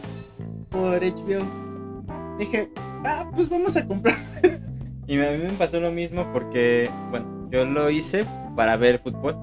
[0.69, 2.37] por HBO.
[2.37, 2.69] Dije,
[3.03, 4.15] ah, pues vamos a comprar.
[5.07, 9.35] Y a mí me pasó lo mismo porque, bueno, yo lo hice para ver fútbol.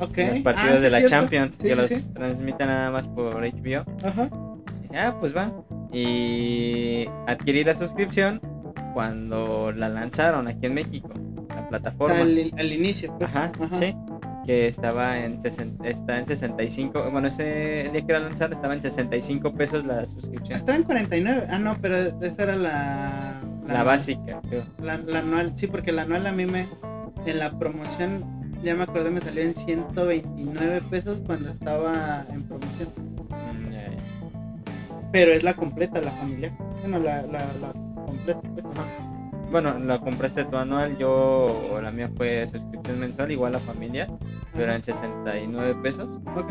[0.00, 0.18] Ok.
[0.18, 1.08] Los Ah, partidos sí, de la cierto.
[1.16, 3.84] Champions, Sí, que sí, los transmiten nada más por HBO.
[4.04, 4.28] Ajá.
[4.94, 5.52] Ah, pues va.
[5.92, 8.40] Y adquirí la suscripción
[8.92, 11.08] cuando la lanzaron aquí en México,
[11.48, 12.14] la O plataforma.
[12.16, 13.16] sea, al, al inicio.
[13.18, 13.30] pues.
[13.34, 13.94] Ajá, sí.
[14.46, 17.10] Que estaba en, 60 está en 65.
[17.10, 20.54] Bueno, ese día que la lanzaron estaba en 65 pesos la suscripción.
[20.54, 21.46] Estaba en 49.
[21.50, 23.10] Ah, no, pero esa era la.
[23.66, 24.64] La básica, creo.
[24.82, 25.52] La, la anual.
[25.56, 26.68] Sí, porque la anual a mí me.
[27.24, 28.22] En la promoción,
[28.64, 32.88] ya me acordé, me salió en 129 pesos cuando estaba en promoción.
[33.30, 33.74] Mm.
[35.12, 36.52] Pero es la completa, la familiar.
[36.80, 37.72] Bueno, la, la, la
[38.04, 38.64] completa, pues.
[39.50, 44.08] Bueno, la compraste tu anual, yo la mía fue suscripción mensual, igual la familia,
[44.52, 46.08] pero en 69 pesos.
[46.34, 46.50] Ok.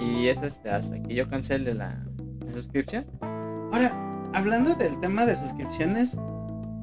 [0.00, 2.02] Y es este, hasta que yo cancele la,
[2.46, 3.04] la suscripción.
[3.20, 3.92] Ahora,
[4.32, 6.16] hablando del tema de suscripciones,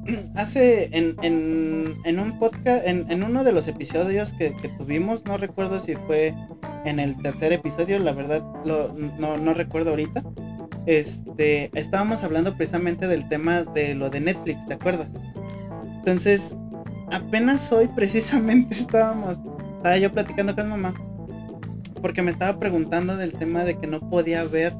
[0.34, 5.36] hace en, en, en un podcast, en, en uno de los episodios que, tuvimos, no
[5.36, 6.34] recuerdo si fue
[6.84, 10.22] en el tercer episodio, la verdad lo- no, no recuerdo ahorita.
[10.86, 15.08] Este, estábamos hablando precisamente del tema de lo de Netflix, ¿te acuerdas?
[15.98, 16.56] Entonces,
[17.12, 19.38] apenas hoy precisamente estábamos,
[19.76, 20.94] estaba yo platicando con mamá,
[22.00, 24.72] porque me estaba preguntando del tema de que no podía ver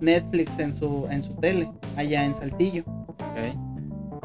[0.00, 2.84] Netflix en su, en su tele, allá en Saltillo.
[2.86, 3.63] ¿ok?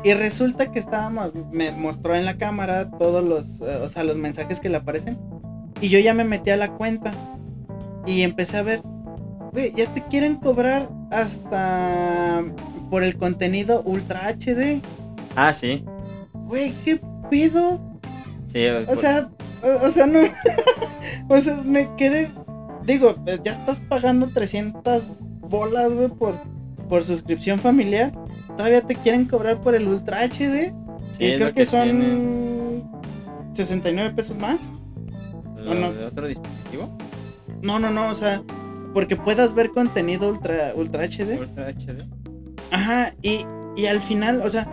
[0.03, 4.17] Y resulta que estábamos, me mostró en la cámara todos los, eh, o sea, los
[4.17, 5.17] mensajes que le aparecen.
[5.81, 7.13] Y yo ya me metí a la cuenta
[8.05, 8.81] y empecé a ver,
[9.51, 12.43] güey, ya te quieren cobrar hasta
[12.89, 14.81] por el contenido Ultra HD.
[15.35, 15.83] Ah, sí.
[16.33, 17.79] Güey, ¿qué pido?
[18.45, 19.29] Sí, O sea,
[19.61, 20.19] o, o sea, no.
[21.27, 22.31] o sea, me quedé.
[22.85, 25.09] Digo, pues, ya estás pagando 300
[25.41, 26.39] bolas, güey, por,
[26.87, 28.11] por suscripción familiar.
[28.59, 30.73] Todavía te quieren cobrar por el Ultra HD.
[31.11, 32.83] sí, y es creo que, son tiene.
[33.53, 34.69] 69 pesos más.
[35.55, 35.93] ¿Lo ¿o no?
[35.93, 36.89] de otro dispositivo?
[37.61, 38.43] No, no, no, o sea,
[38.93, 41.39] porque puedas ver contenido Ultra, ultra HD.
[41.39, 42.03] Ultra HD.
[42.69, 43.45] Ajá, y,
[43.77, 44.69] y al final, o sea,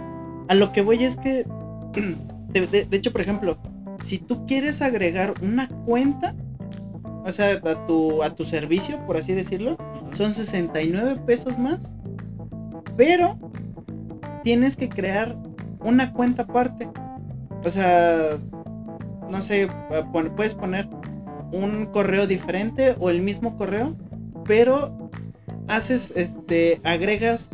[0.49, 1.47] a lo que voy es que,
[2.49, 3.57] de, de- de hecho, por ejemplo,
[4.01, 6.35] si tú quieres agregar una cuenta,
[7.25, 9.77] o sea, a tu, a tu servicio, por así decirlo,
[10.13, 11.95] son 69 pesos más,
[12.97, 13.39] pero
[14.47, 15.37] tienes que crear
[15.81, 16.89] una cuenta aparte.
[17.65, 18.39] O sea,
[19.29, 19.67] no sé,
[20.13, 20.89] pon- puedes poner
[21.51, 23.97] un correo diferente o el mismo correo,
[24.45, 25.11] pero
[25.67, 27.49] haces, este, agregas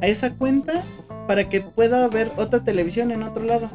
[0.00, 0.84] a esa cuenta
[1.28, 3.68] para que pueda haber otra televisión en otro lado.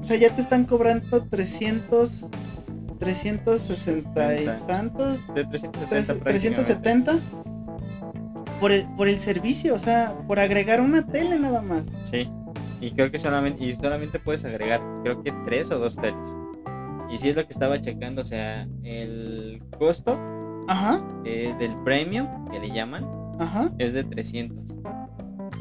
[0.00, 2.26] O sea, ya te están cobrando 300,
[3.00, 7.18] 360 y tantos, De 370 Tres- 370
[8.60, 11.84] por el, por el servicio, o sea, por agregar una tele nada más.
[12.02, 12.28] Sí.
[12.80, 16.34] Y creo que solamente, y solamente puedes agregar, creo que tres o dos teles.
[17.10, 20.18] Y si es lo que estaba checando, o sea, el costo
[20.68, 23.06] Ajá, eh, del premium, que le llaman,
[23.38, 23.70] ajá.
[23.78, 24.76] es de 300.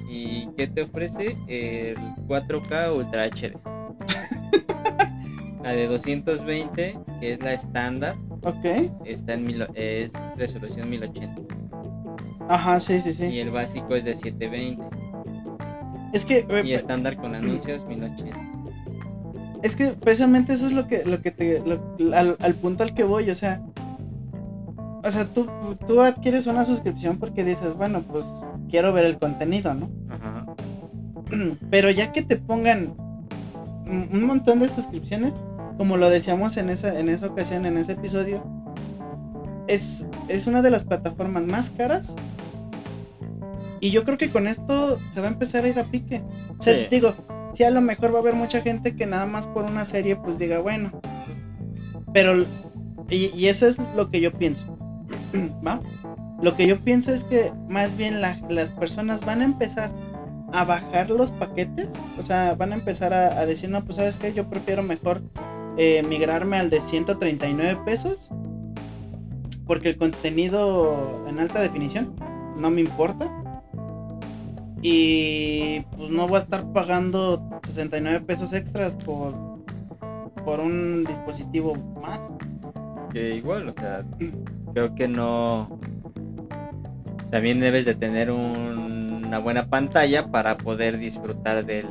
[0.10, 1.36] ¿Y qué te ofrece?
[1.48, 1.96] El
[2.28, 3.54] 4K Ultra HD.
[5.64, 8.66] la de 220, que es la estándar, Ok.
[9.06, 11.42] está en mil, es resolución 1080.
[12.50, 13.26] Ajá, sí, sí, sí.
[13.26, 14.84] Y el básico es de 720.
[16.14, 18.38] Es que, eh, Y estándar con anuncios 1080.
[19.64, 22.94] es que precisamente eso es lo que, lo que te, lo- al, al punto al
[22.94, 23.62] que voy, o sea,
[25.04, 25.48] o sea, tú,
[25.88, 28.26] tú adquieres una suscripción porque dices, bueno, pues
[28.70, 29.90] quiero ver el contenido, ¿no?
[30.10, 30.46] Ajá.
[31.70, 32.94] Pero ya que te pongan
[33.86, 35.34] un un montón de suscripciones,
[35.78, 38.44] como lo decíamos en esa, en esa ocasión, en ese episodio,
[39.68, 42.16] es, es una de las plataformas más caras.
[43.80, 46.24] Y yo creo que con esto se va a empezar a ir a pique.
[46.58, 46.88] O sea, Sí.
[46.90, 47.14] digo,
[47.54, 50.16] sí a lo mejor va a haber mucha gente que nada más por una serie
[50.16, 50.92] pues diga, bueno.
[52.14, 52.46] Pero,
[53.10, 54.78] y, y eso es lo que yo pienso.
[55.68, 55.82] ¿Va?
[56.42, 59.92] Lo que yo pienso es que más bien la- las personas van a empezar
[60.54, 61.90] a bajar los paquetes.
[62.18, 65.22] O sea, van a empezar a, a decir, no, pues sabes que yo prefiero mejor
[65.78, 68.30] eh, migrarme al de 139 pesos.
[69.66, 72.14] Porque el contenido en alta definición
[72.58, 73.30] no me importa.
[74.82, 79.34] Y pues no voy a estar pagando 69 pesos extras por,
[80.44, 82.20] por un dispositivo más.
[83.12, 84.04] Que igual, o sea,
[84.74, 85.80] creo que no.
[87.32, 91.88] También debes de tener un- una buena pantalla para poder disfrutar del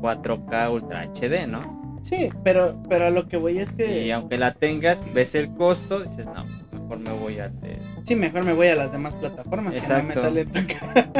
[0.00, 1.85] 4K Ultra HD, ¿no?
[2.08, 4.06] Sí, pero, pero a lo que voy es que...
[4.06, 8.14] Y aunque la tengas, ves el costo, dices, no, mejor me voy al de Sí,
[8.14, 10.20] mejor me voy a las demás plataformas que no me Exacto.
[10.20, 10.66] sale tan.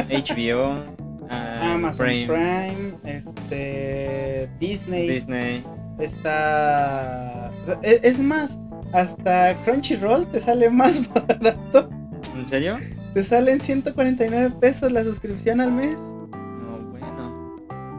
[0.09, 0.75] HBO,
[1.29, 5.63] ah, Amazon Prime, Prime, este Disney, Disney.
[5.99, 7.51] está
[7.83, 8.57] e- es más,
[8.93, 11.89] hasta Crunchyroll te sale más barato.
[12.33, 12.77] ¿En serio?
[13.13, 15.97] Te salen 149 pesos la suscripción al mes.
[15.97, 17.55] No, bueno.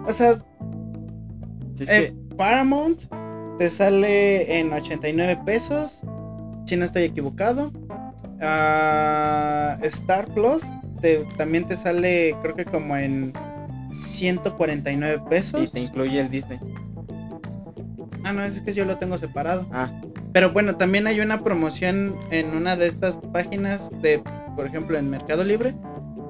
[0.07, 0.43] O sea,
[1.75, 3.03] Si es eh, Paramount
[3.59, 6.01] te sale en 89 pesos,
[6.65, 7.73] si no estoy equivocado.
[8.41, 10.63] Ah, Star Plus
[11.03, 13.33] te- también te sale, creo que como en
[13.93, 15.63] 149 que pesos.
[15.65, 16.59] y te incluye el Disney.
[18.25, 19.67] Ah, no, es que yo lo tengo separado.
[19.73, 19.91] Ah,
[20.33, 24.23] Pero bueno, también hay una promoción en una de estas páginas de,
[24.55, 25.75] por ejemplo, en Mercado Libre,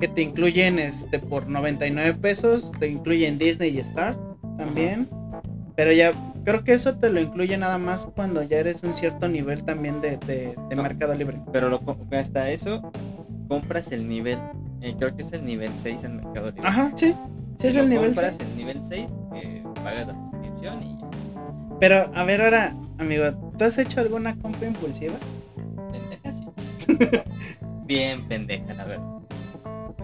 [0.00, 4.16] que te incluyen este por 99 pesos, te incluyen Disney y Star
[4.56, 5.08] también.
[5.78, 6.10] Pero ya
[6.44, 10.00] creo que eso te lo incluye nada más cuando ya eres un cierto nivel también
[10.00, 10.82] de, de- de No.
[10.82, 11.38] Mercado Libre.
[11.52, 12.90] pero lo, hasta eso
[13.46, 14.40] compras el nivel.
[14.80, 16.68] eh, creo que es el nivel 6 en Mercado Libre.
[16.68, 17.14] Ajá, sí.
[17.58, 18.50] Sí, es Si el nivel compras 6.
[18.50, 21.06] el nivel 6, eh, pagas la suscripción y ya.
[21.78, 23.24] Pero a ver ahora, amigo,
[23.56, 25.14] ¿tú has hecho alguna compra impulsiva?
[25.92, 26.98] pendeja sí.
[27.86, 29.04] Bien pendeja, la verdad.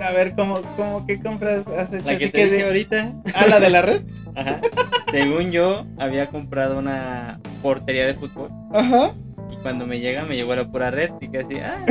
[0.01, 2.07] A ver, ¿cómo, cómo qué compras has hecho?
[2.07, 4.03] La que te dije de- ahorita, Ah, la de la red.
[4.35, 4.61] ajá.
[5.11, 8.51] Según yo, había comprado una portería de fútbol.
[8.73, 9.13] Ajá.
[9.51, 11.11] Y cuando me llega, me llegó la pura red.
[11.21, 11.85] Y casi, ah,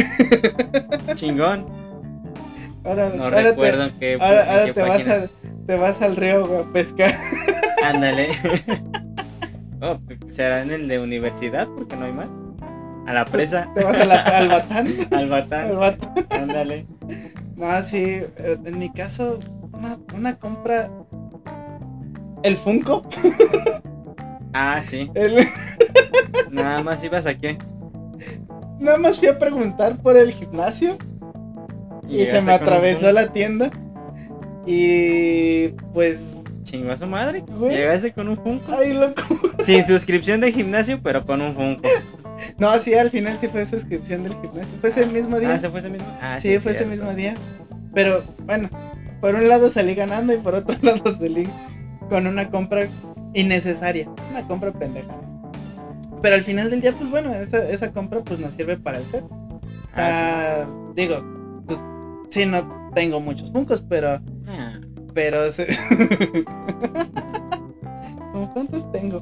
[1.15, 1.65] chingón.
[2.85, 5.29] Ahora, No ahora te- recuerdo en qué, Ahora, en ahora qué te, vas al,
[5.67, 7.13] te vas al río a pescar.
[7.83, 8.29] Ándale.
[9.81, 12.27] oh, será en el de universidad, porque no hay más.
[13.05, 14.87] A la presa, Te vas a la- al batán.
[15.11, 15.79] al Al batán.
[15.79, 16.41] batán.
[16.41, 16.85] Ándale.
[17.55, 18.03] No, sí.
[18.03, 19.39] eh, En mi caso,
[19.73, 20.89] una, una compra.
[22.43, 23.03] El Funko.
[24.55, 25.09] Ah, sí.
[25.15, 25.47] el-
[26.51, 27.57] Nada más ibas a qué.
[28.79, 30.95] nada más fui a preguntar por el gimnasio.
[32.07, 33.71] Y, se me un atravesó la tienda.
[34.67, 36.43] Y pues.
[36.61, 37.43] Chingó a su madre.
[37.47, 37.75] Güey.
[37.75, 38.71] Llegaste con un Funko.
[38.77, 39.23] Ay, loco.
[39.63, 41.89] Sin suscripción de gimnasio, pero con un Funko.
[42.59, 44.73] No, sí, al final sí fue suscripción del gimnasio.
[44.81, 45.55] Fue ese mismo día.
[45.55, 46.07] Ah, ¿se fue ese mismo?
[46.21, 47.35] Ah, Sí, fue ese mismo día.
[47.95, 48.69] Pero bueno,
[49.19, 51.49] por un lado salí ganando y por otro lado salí
[52.09, 52.87] con una compra
[53.33, 54.09] innecesaria.
[54.29, 55.15] Una compra pendeja.
[56.21, 59.07] Pero al final del día, pues bueno, esa, esa compra pues nos sirve para el
[59.07, 59.23] set.
[59.25, 59.61] O
[59.95, 61.17] sea, digo,
[61.67, 61.79] pues
[62.29, 64.19] sí, no tengo muchos funcos, pero.
[64.47, 64.73] Ah,
[65.13, 65.51] Pero.
[65.51, 65.67] se-
[68.31, 69.21] ¿Cómo cuántos tengo?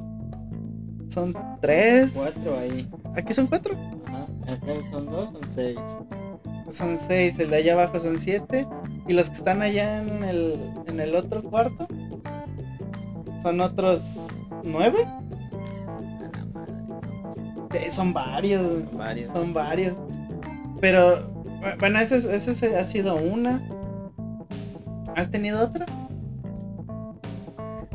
[1.08, 2.12] Son tres.
[2.14, 2.88] Cuatro ahí.
[3.16, 3.74] Aquí son cuatro.
[4.06, 4.26] ajá.
[4.52, 5.78] Acá son dos, son seis.
[6.70, 8.66] Son seis, el de allá abajo son siete.
[9.06, 11.86] Y los que están allá en el, en el otro cuarto
[13.42, 14.28] son otros
[14.64, 15.06] nueve.
[17.74, 19.30] Eh, Son varios, Son varios.
[19.30, 19.96] son varios.
[20.80, 23.62] Pero bu- bueno, esa es- esa es- ha sido una.
[25.16, 25.86] ¿Has tenido otra?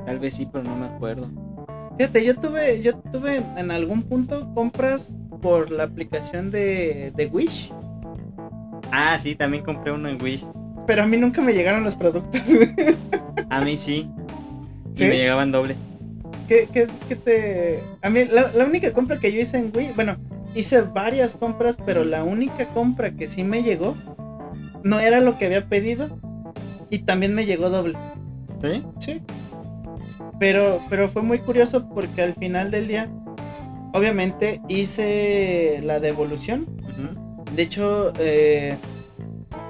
[0.06, 1.28] Tal vez sí, pero no me acuerdo.
[1.98, 7.72] Fíjate, yo tuve, yo tuve en algún punto compras por la aplicación de, de Wish.
[8.92, 10.46] Ah, sí, también compré uno en Wish.
[10.86, 12.42] Pero a mí nunca me llegaron los productos.
[13.50, 14.10] A mí sí.
[14.98, 15.06] Y ¿Sí?
[15.06, 15.76] me llegaban doble.
[16.48, 17.84] ¿Qué, qué, qué te.?
[18.02, 20.18] A mí, la, la única compra que yo hice en Wii, bueno,
[20.56, 23.96] hice varias compras, pero la única compra que sí me llegó
[24.84, 26.20] no era lo que había pedido
[26.90, 27.98] y también me llegó doble.
[28.62, 28.84] ¿Sí?
[29.00, 29.22] Sí.
[30.40, 33.10] Pero, pero fue muy curioso porque al final del día,
[33.94, 36.66] obviamente hice la devolución.
[37.56, 38.76] De hecho, eh,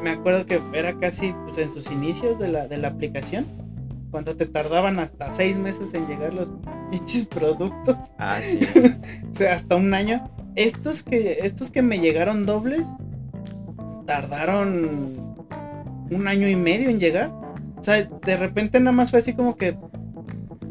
[0.04, 3.67] me acuerdo que era casi pues, en sus inicios de la, de la aplicación.
[4.12, 6.52] Cuando te tardaban hasta seis meses en llegar los
[6.92, 7.96] pinches productos.
[8.18, 8.60] Ah, sí.
[9.32, 10.30] O sea, hasta un año.
[10.56, 12.88] Estos que, estos que me llegaron dobles
[14.08, 15.36] tardaron
[16.10, 17.32] un año y medio en llegar.
[17.78, 19.78] O sea, de repente nada más fue así como que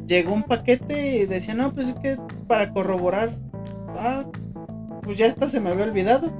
[0.06, 2.16] llegó un paquete y decía, no, pues es que
[2.48, 3.36] para corroborar,
[3.96, 4.24] ah,
[5.02, 6.32] pues ya hasta se me había olvidado.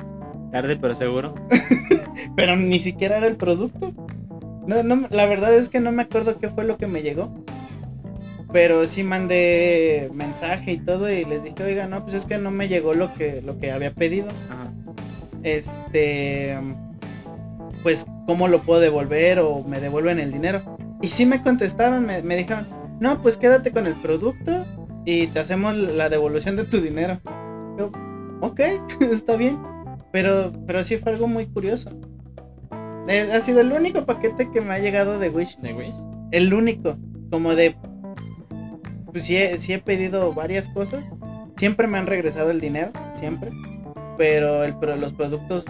[0.51, 1.35] Tarde, pero seguro.
[2.37, 3.93] Pero ni siquiera era el producto.
[4.67, 7.33] No, no, la verdad es que no me acuerdo qué fue lo que me llegó.
[8.53, 12.51] Pero sí mandé mensaje y todo y les dije, oiga, no, pues es que no
[12.51, 14.29] me llegó lo que, lo que había pedido.
[14.51, 14.73] Ajá.
[15.43, 16.59] Este.
[17.83, 20.77] pues, ¿cómo lo puedo devolver o me devuelven el dinero?
[21.03, 22.67] Y sí me contestaron, me, me dijeron,
[22.99, 24.65] no, pues quédate con el producto
[25.05, 27.21] y te hacemos la devolución de tu dinero.
[27.79, 27.93] Yo,
[28.41, 28.61] ok,
[29.13, 29.59] está bien.
[30.13, 31.91] Pero, pero sí fue algo muy curioso.
[33.09, 35.59] Eh, ha sido el único paquete que me ha llegado de Wish.
[35.59, 35.95] ¿De Wish?
[36.33, 36.97] El único.
[37.31, 37.77] Como de.
[39.12, 41.05] Pues sí he, sí he pedido varias cosas.
[41.57, 42.90] Siempre me han regresado el dinero.
[43.14, 43.51] Siempre.
[44.19, 45.64] Pero, el, pero los productos.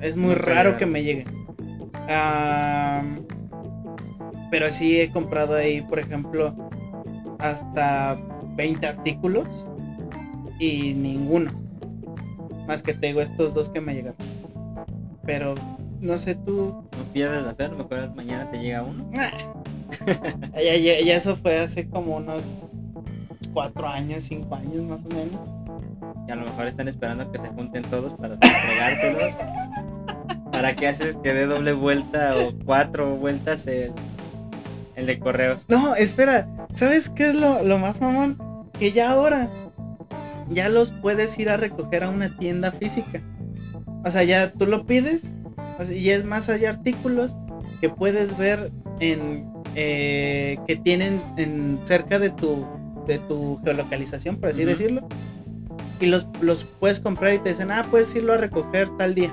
[0.00, 1.26] Es muy raro que me lleguen.
[4.50, 6.54] Pero sí he comprado ahí, por ejemplo,
[7.38, 8.18] hasta
[8.56, 9.66] 20 artículos.
[10.58, 11.52] Y ninguno.
[12.66, 14.16] Más que te digo estos dos que me llegaron.
[15.24, 15.54] Pero
[16.00, 16.84] no sé tú.
[16.96, 19.10] No pierdas la fe, a lo mejor mañana te llega uno.
[20.54, 22.68] Ya, ya- ya eso fue hace como unos
[23.52, 25.40] cuatro años, cinco años más o menos.
[26.28, 29.34] Y a lo mejor están esperando que se junten todos para entregártelos.
[30.52, 33.92] ¿Para qué haces que dé doble vuelta o cuatro vueltas el,
[34.94, 35.64] el de correos?
[35.68, 38.38] No, espera, ¿sabes qué es lo, lo más mamón?
[38.78, 39.50] Que ya ahora
[40.50, 43.22] ya los puedes ir a recoger a una tienda física.
[44.04, 45.36] O sea, ya tú lo pides
[45.80, 47.36] o sea, y es más, hay artículos
[47.80, 52.66] que puedes ver en eh, que tienen en cerca de tu
[53.06, 55.08] de tu geolocalización, por así decirlo.
[55.98, 59.32] Y los, los puedes comprar y te dicen, ah, puedes irlo a recoger tal día.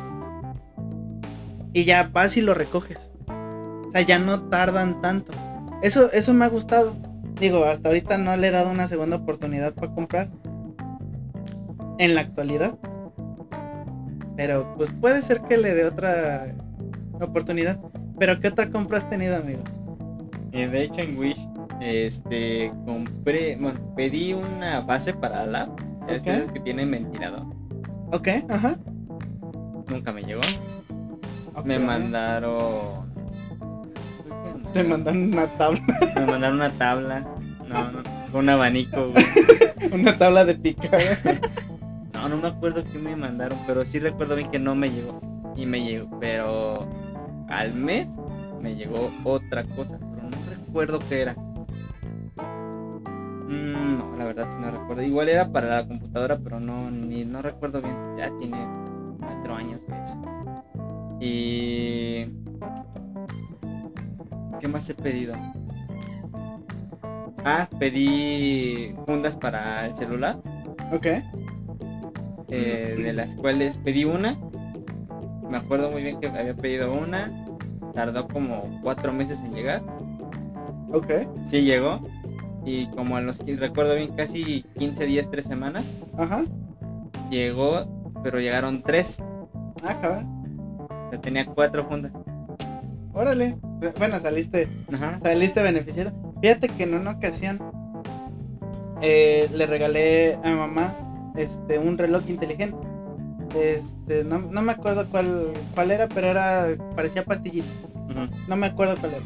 [1.74, 3.12] Y ya vas y lo recoges.
[3.28, 5.34] O sea, ya no tardan tanto.
[5.82, 6.96] Eso, eso me ha gustado.
[7.40, 10.30] Digo, hasta ahorita no le he dado una segunda oportunidad para comprar.
[12.00, 12.78] En la actualidad.
[14.38, 16.56] Pero pues puede ser que le dé otra
[17.20, 17.80] oportunidad.
[18.18, 19.64] Pero ¿qué otra compra has tenido, amigo?
[20.54, 21.48] Y de hecho en Wish,
[21.82, 25.70] este, compré, bueno, pedí una base para la
[26.08, 26.14] Ok.
[26.16, 27.46] Ustedes que tienen ventilador.
[28.14, 28.78] Ok, ajá.
[29.90, 30.40] Nunca me llegó.
[31.66, 33.12] Me mandaron.
[34.74, 35.82] Te mandan una tabla,
[36.16, 37.28] Me mandaron una tabla.
[37.68, 39.26] No, no, un abanico, güey.
[39.92, 41.02] una tabla de picar.
[42.18, 45.22] No, no me acuerdo qué me mandaron, pero sí recuerdo bien que no me llegó.
[45.56, 46.88] Y me llegó, pero
[47.48, 48.18] al mes
[48.60, 51.36] me llegó otra cosa, pero no recuerdo qué era.
[53.48, 55.04] Mm, no, la verdad sí no recuerdo.
[55.04, 57.96] Igual era para la computadora, pero no, ni, no recuerdo bien.
[58.18, 58.68] Ya tiene
[59.20, 60.20] cuatro años eso.
[61.22, 62.26] Y...
[64.60, 65.36] ¿Qué más he pedido?
[67.46, 70.38] Ah, pedí fundas para el celular
[70.92, 71.08] Ok.
[72.50, 74.38] Eh, de las cuales pedí una.
[75.50, 77.46] Me acuerdo muy bien que había pedido una.
[77.94, 79.82] Tardó como cuatro meses en llegar.
[80.92, 81.12] Ok.
[81.46, 82.02] Sí llegó.
[82.66, 85.86] Y como a los 15, recuerdo bien, casi 15 días, 3 semanas.
[86.18, 86.44] Ajá.
[87.30, 89.22] Llegó, pero llegaron tres.
[89.84, 90.28] Ah, cabrón.
[90.90, 92.12] O sea, tenía cuatro fundas.
[93.14, 93.58] Órale.
[93.98, 95.18] Bueno, saliste, Ajá.
[95.20, 96.12] saliste beneficiado.
[96.42, 97.60] Fíjate que en una ocasión
[99.02, 100.96] eh, le regalé a mi mamá
[101.38, 102.78] este, un reloj inteligente.
[103.56, 107.68] Este, no, no me acuerdo cuál, cuál era, pero era parecía pastillita.
[108.48, 109.26] No me acuerdo cuál era.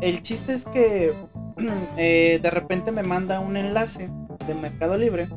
[0.00, 1.14] El chiste es que
[1.96, 4.10] eh, de repente me manda un enlace
[4.46, 5.28] de Mercado Libre.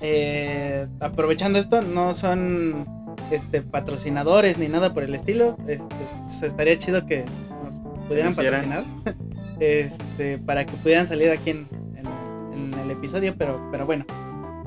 [0.00, 2.86] Eh, aprovechando esto, no son
[3.30, 5.56] este, patrocinadores ni nada por el estilo.
[5.66, 5.86] Este,
[6.24, 7.24] pues, estaría chido que
[7.64, 7.78] nos
[8.08, 8.84] pudieran patrocinar.
[9.60, 14.04] Este, para que pudieran salir aquí en, en- en el episodio, pero, pero bueno.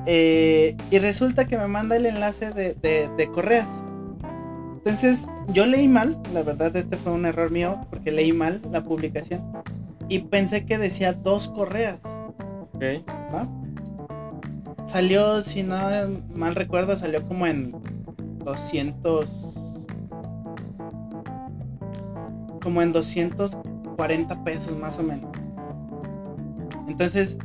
[0.06, 3.68] Eh, y resulta que me manda el enlace de, de- de correas.
[4.78, 8.82] Entonces, yo leí mal, la verdad, este fue un error mío, porque leí mal la
[8.84, 9.40] publicación.
[10.08, 11.98] Y pensé que decía dos correas,
[12.74, 12.82] Ok.
[13.32, 13.62] ¿no?
[14.86, 15.76] Salió, si no
[16.34, 17.72] mal recuerdo, salió como en
[18.44, 19.28] 200.
[22.62, 25.30] Como en 240 pesos más o menos.
[26.88, 27.38] Entonces,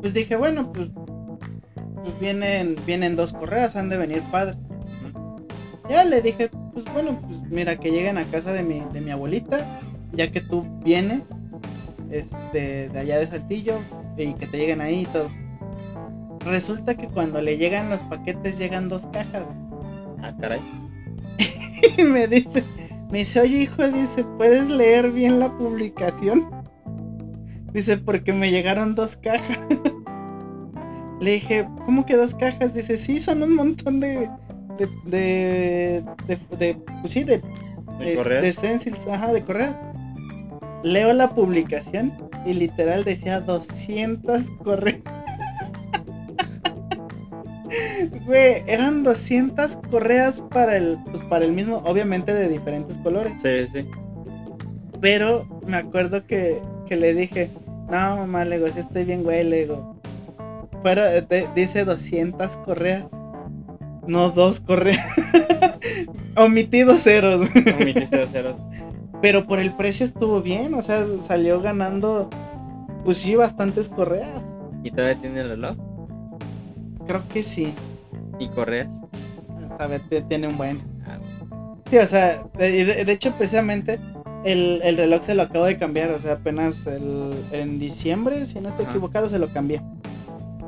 [0.00, 0.88] pues dije, bueno, pues,
[2.02, 4.56] pues vienen, vienen dos correas, han de venir padre.
[5.88, 9.10] Ya le dije, pues bueno, pues mira, que lleguen a casa de mi, de mi
[9.10, 9.80] abuelita,
[10.12, 11.22] ya que tú vienes
[12.10, 13.78] este, de allá de Saltillo
[14.16, 15.30] y que te lleguen ahí y todo.
[16.44, 19.44] Resulta que cuando le llegan los paquetes llegan dos cajas.
[20.22, 20.60] Ah, caray.
[21.98, 22.64] Y me dice,
[23.10, 26.50] me dice, oye hijo, dice, ¿puedes leer bien la publicación?
[27.72, 29.58] Dice, porque me llegaron dos cajas.
[31.20, 32.74] Le dije, ¿cómo que dos cajas?
[32.74, 34.28] Dice, sí, son un montón de...
[34.78, 37.42] De, de, de, de- pues sí, de,
[37.98, 38.42] ¿De correos?
[38.42, 39.74] de stencils, ajá, de correos.
[40.82, 42.12] Leo la publicación
[42.46, 45.00] y literal decía 200 correos.
[48.26, 53.32] Güey, eran 200 correas para el, pues, para el mismo, obviamente de diferentes colores.
[53.42, 53.86] Sí, sí.
[55.00, 57.50] Pero me acuerdo que, que le dije,
[57.90, 59.99] no, mamá, le digo, si estoy bien, güey, le digo.
[60.82, 63.04] Pero de- dice 200 correas.
[64.06, 64.98] No, dos correas.
[66.36, 67.48] Omitido ceros.
[67.80, 68.56] Omitiste los ceros.
[69.22, 72.30] Pero por el precio estuvo bien, o sea, salió ganando,
[73.04, 74.40] pues sí, bastantes correas.
[74.82, 75.76] ¿Y todavía tiene el reloj?
[77.06, 77.74] Creo que sí.
[78.38, 78.88] ¿Y correas?
[79.78, 80.78] A ver, te- tiene un buen.
[81.06, 81.18] Ah,
[81.90, 83.98] Sí, o sea, de, de- de hecho, precisamente
[84.44, 88.58] el, el reloj se lo acabo de cambiar, o sea, apenas el- en diciembre, si
[88.60, 88.92] no estoy Ajá.
[88.94, 89.82] equivocado, se lo cambié.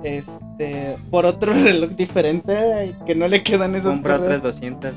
[0.03, 4.61] Este, por otro reloj diferente que no le quedan esas Compra otras correas.
[4.61, 4.93] 200.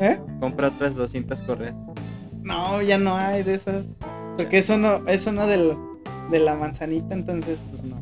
[0.00, 0.20] ¿Eh?
[0.40, 1.74] Compra otras 200 correas.
[2.42, 3.86] No, ya no hay de esas.
[4.36, 5.76] Porque eso no, eso no del,
[6.30, 7.96] de la manzanita, entonces, pues no.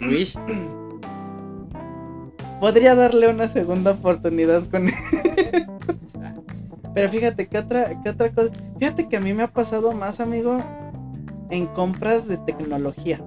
[0.00, 0.36] Wish.
[2.60, 4.86] Podría darle una segunda oportunidad con.
[6.94, 8.50] Pero fíjate, ¿qué otra, qué otra cosa?
[8.78, 10.58] Fíjate que a mí me ha pasado más, amigo,
[11.50, 13.20] en compras de tecnología.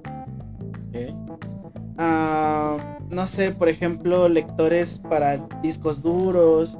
[1.98, 6.78] Ah, no sé, por ejemplo, lectores para discos duros,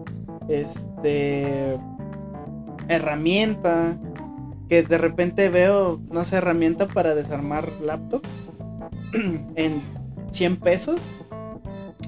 [0.49, 1.79] este,
[2.89, 3.99] herramienta,
[4.69, 8.23] que de repente veo, no sé, herramienta para desarmar laptop
[9.55, 9.83] en
[10.33, 11.01] 100 pesos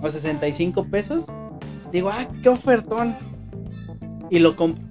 [0.03, 1.27] o 65 pesos.
[1.93, 3.17] Digo, ah, qué ofertón.
[4.31, 4.85] Y lo compro.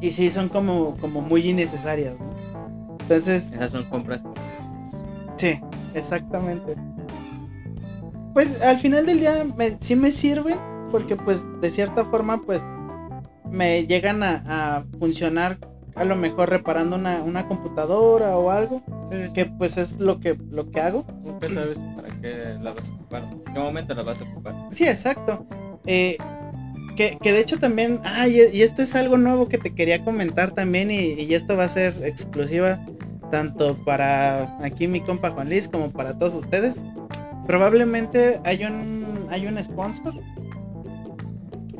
[0.00, 2.28] Y sí, son como, como muy innecesarias, ¿no?
[3.00, 4.34] Entonces, Esas son compras por.
[5.36, 5.60] Sí,
[5.94, 6.76] exactamente.
[8.34, 10.58] Pues al final del día me, sí me sirven
[10.90, 12.60] porque pues de cierta forma pues
[13.50, 15.58] me llegan a, a funcionar
[15.94, 18.82] a lo mejor reparando una, una computadora o algo
[19.34, 21.04] que pues es lo que lo que hago.
[21.24, 23.24] Nunca sabes para qué la vas a ocupar.
[23.24, 24.54] ¿En qué momento la vas a ocupar?
[24.70, 25.46] Sí, exacto.
[25.86, 26.18] Eh,
[26.96, 30.04] que, que de hecho también, ah, y, y esto es algo nuevo que te quería
[30.04, 32.80] comentar también y, y esto va a ser exclusiva
[33.30, 36.82] tanto para aquí mi compa Juan Luis como para todos ustedes.
[37.46, 40.14] Probablemente hay un hay un sponsor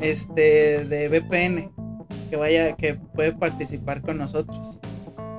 [0.01, 1.70] este de VPN
[2.30, 4.80] que vaya que puede participar con nosotros.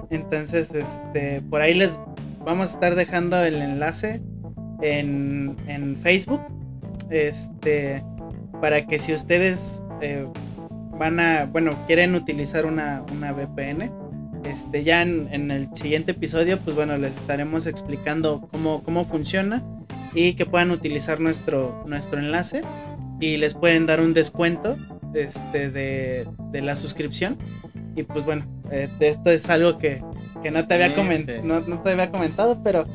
[0.09, 1.99] Entonces, este por ahí les
[2.43, 4.21] vamos a estar dejando el enlace
[4.81, 6.41] en, en Facebook.
[7.09, 8.03] Este
[8.61, 10.25] para que si ustedes eh,
[10.97, 13.89] van a, bueno, quieren utilizar una, una VPN,
[14.43, 19.63] este, ya en, en el siguiente episodio, pues bueno, les estaremos explicando cómo, cómo funciona
[20.13, 22.63] y que puedan utilizar nuestro, nuestro enlace
[23.19, 24.77] y les pueden dar un descuento
[25.13, 27.37] este, de, de la suscripción.
[27.95, 30.01] Y pues bueno, eh, esto es algo que,
[30.41, 31.41] que no, te había coment- Excelente.
[31.47, 32.87] no, no te había comentado, pero,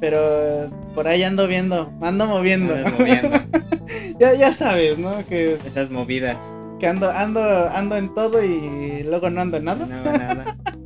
[0.00, 0.18] pero
[0.66, 2.74] eh, por ahí ando viendo, ando moviendo.
[2.98, 3.38] Moviendo
[4.20, 5.24] ya, ya sabes, ¿no?
[5.26, 6.36] Que, esas movidas.
[6.78, 7.40] que ando, ando,
[7.70, 9.86] ando en todo y luego no ando en nada.
[9.86, 10.56] No, nada.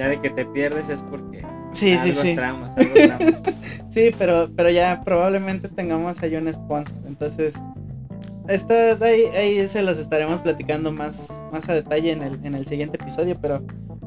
[0.00, 2.28] Ya de que te pierdes es porque Sí, sí, algo sí.
[2.30, 2.74] algo tramas.
[3.90, 6.96] Sí, pero, pero ya probablemente tengamos ahí un sponsor.
[7.06, 7.54] Entonces,
[8.48, 12.64] esta, ahí, ahí se los estaremos platicando más, más a detalle en el, en el
[12.66, 13.36] siguiente episodio.
[13.42, 13.62] Pero,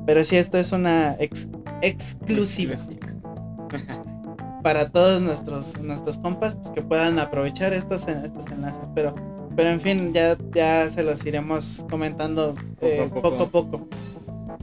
[0.07, 1.47] pero sí, esto es una ex-
[1.83, 2.75] exclusiva
[4.63, 8.87] para todos nuestros, nuestros compas pues, que puedan aprovechar estos, en- estos enlaces.
[8.95, 9.13] Pero,
[9.55, 13.87] pero en fin, ya, ya se los iremos comentando eh, Poco a poco a poco.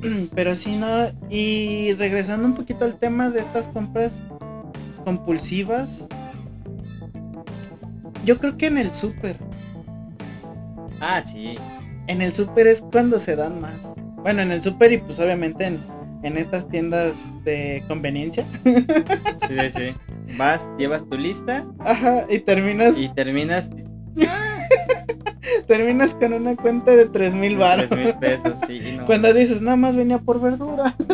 [0.34, 0.86] Pero sí, ¿no?
[1.28, 4.22] Y regresando un poquito al tema de estas compras
[5.04, 6.08] compulsivas.
[8.24, 9.36] Yo creo que en el súper.
[11.00, 11.56] Ah, sí.
[12.06, 13.94] En el súper es cuando se dan más.
[14.22, 15.80] Bueno, en el súper y pues obviamente en,
[16.22, 18.46] en estas tiendas de conveniencia.
[18.64, 20.36] Sí, sí, sí.
[20.36, 23.70] Vas, llevas tu lista Ajá, y terminas, y terminas
[25.70, 27.88] terminas con una cuenta de 3 mil baros.
[27.88, 29.06] tres mil pesos, sí, no.
[29.06, 30.96] Cuando dices, nada más venía por verdura.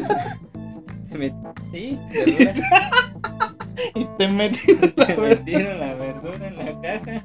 [1.72, 2.52] Sí, verdura.
[3.94, 5.28] Y te metieron la Te verdura.
[5.36, 7.22] metieron la verdura en la caja.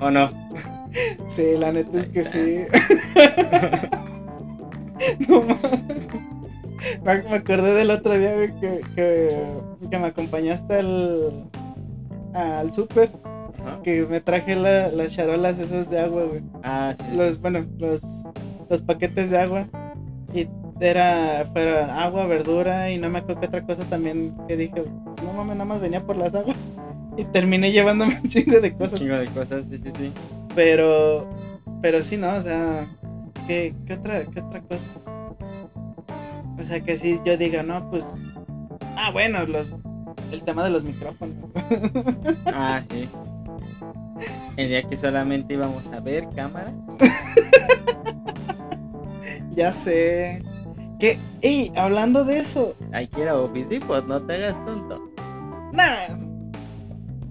[0.00, 0.30] ¿O no?
[1.28, 2.60] Sí, la neta es que sí.
[5.28, 5.84] no mames.
[7.02, 9.46] Me, acordé del otro día que, que,
[9.90, 11.50] que me acompañaste al,
[12.34, 13.10] al súper.
[13.82, 16.42] Que me traje la- las charolas esas de agua, güey.
[16.62, 17.16] Ah, sí.
[17.16, 18.02] Los, bueno, los,
[18.68, 19.66] los paquetes de agua.
[20.34, 20.48] Y
[20.80, 24.82] era, fueron agua, verdura y no me acuerdo qué otra cosa también que dije,
[25.24, 26.56] no mames, nada más venía por las aguas.
[27.16, 28.98] Y terminé llevándome un chingo de Un cosas.
[28.98, 30.12] chingo de cosas, sí, sí, sí.
[30.56, 31.30] Pero,
[31.80, 32.28] pero sí, ¿no?
[32.34, 32.88] O sea,
[33.46, 34.82] ¿qué, qué otra, qué otra cosa?
[36.58, 38.04] O sea, que si yo diga, no, pues
[38.96, 39.72] Ah, bueno, los,
[40.34, 41.36] el tema de los micrófonos.
[42.46, 43.08] Ah, sí.
[44.56, 46.72] El día que solamente íbamos a ver cámaras.
[49.56, 50.42] ya sé.
[50.98, 52.74] Que, ey, hablando de eso.
[52.92, 55.00] Hay que ir a Office Depot, no te hagas tonto.
[55.72, 56.16] Nah.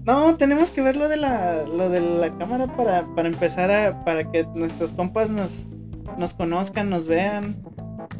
[0.04, 4.04] No, tenemos que ver lo de la, lo de la cámara para, para empezar a.
[4.04, 5.66] para que nuestros compas nos,
[6.18, 7.56] nos conozcan, nos vean.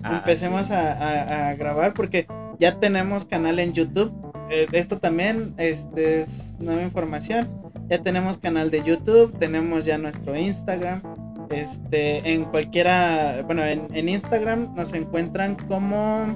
[0.02, 0.72] Ah, empecemos sí.
[0.72, 2.26] a, a- a grabar porque
[2.58, 4.12] ya tenemos canal en YouTube.
[4.50, 7.48] Eh, esto también este, es nueva información.
[7.88, 11.02] Ya tenemos canal de YouTube, tenemos ya nuestro Instagram.
[11.50, 16.26] Este, en cualquiera, bueno, en, Instagram nos encuentran como...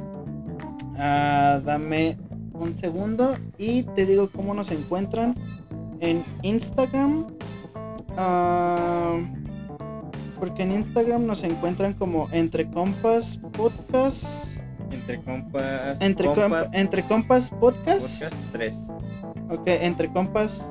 [0.99, 2.19] ah, dame
[2.53, 5.35] un segundo y te digo cómo nos encuentran
[6.01, 7.27] en Instagram.
[8.17, 9.21] ah,
[10.39, 14.59] porque en Instagram nos encuentran como Entre Compas Podcast.
[14.91, 16.01] Entre compas.
[16.01, 18.23] Entre, compas, compa- entre Compas Podcast.
[18.25, 18.91] podcast 3.
[19.51, 20.71] Ok, Entre Compas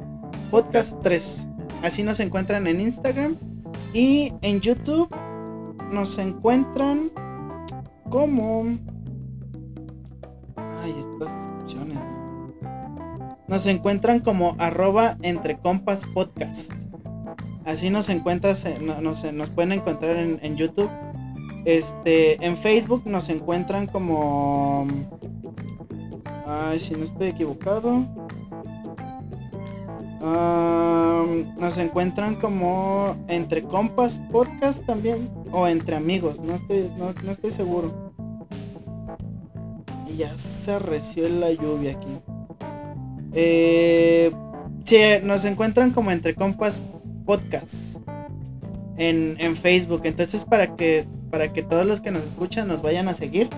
[0.52, 1.48] Podcast 3.
[1.84, 3.38] Así nos encuentran en Instagram.
[3.94, 5.10] Y en YouTube
[5.92, 7.12] nos encuentran
[8.10, 8.64] como.
[10.84, 11.98] Ay, estas descripciones.
[13.48, 16.72] Nos encuentran como arroba entre compas podcast.
[17.66, 20.90] Así nos encuentras, no- nos, nos pueden encontrar en, en YouTube.
[21.68, 24.88] Este, en Facebook nos encuentran como.
[26.46, 28.06] Ay, si no estoy equivocado.
[31.60, 38.14] Nos encuentran como entre compas podcast también o entre amigos, no estoy, no estoy seguro.
[40.08, 42.18] Y ya se arreció la lluvia aquí.
[43.34, 44.32] Eh,
[44.86, 46.82] sí, nos encuentran como entre compas
[47.26, 47.98] podcast
[48.96, 50.04] en, en Facebook.
[50.06, 53.50] Entonces para que para que todos los que nos escuchan nos vayan a seguir.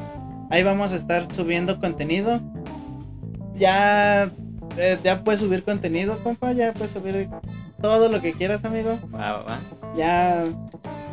[0.49, 2.39] Ahí vamos a estar subiendo contenido.
[3.55, 4.32] Ya
[4.78, 7.30] eh, ya puedes subir contenido, compa, ya puedes subir
[7.82, 8.97] todo lo que quieras, amigo.
[9.13, 9.59] Va, va, va.
[9.97, 10.45] Ya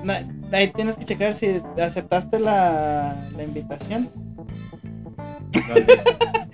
[0.04, 4.08] na- ahí tienes que checar si aceptaste la, la invitación
[5.68, 6.00] ¿Dónde?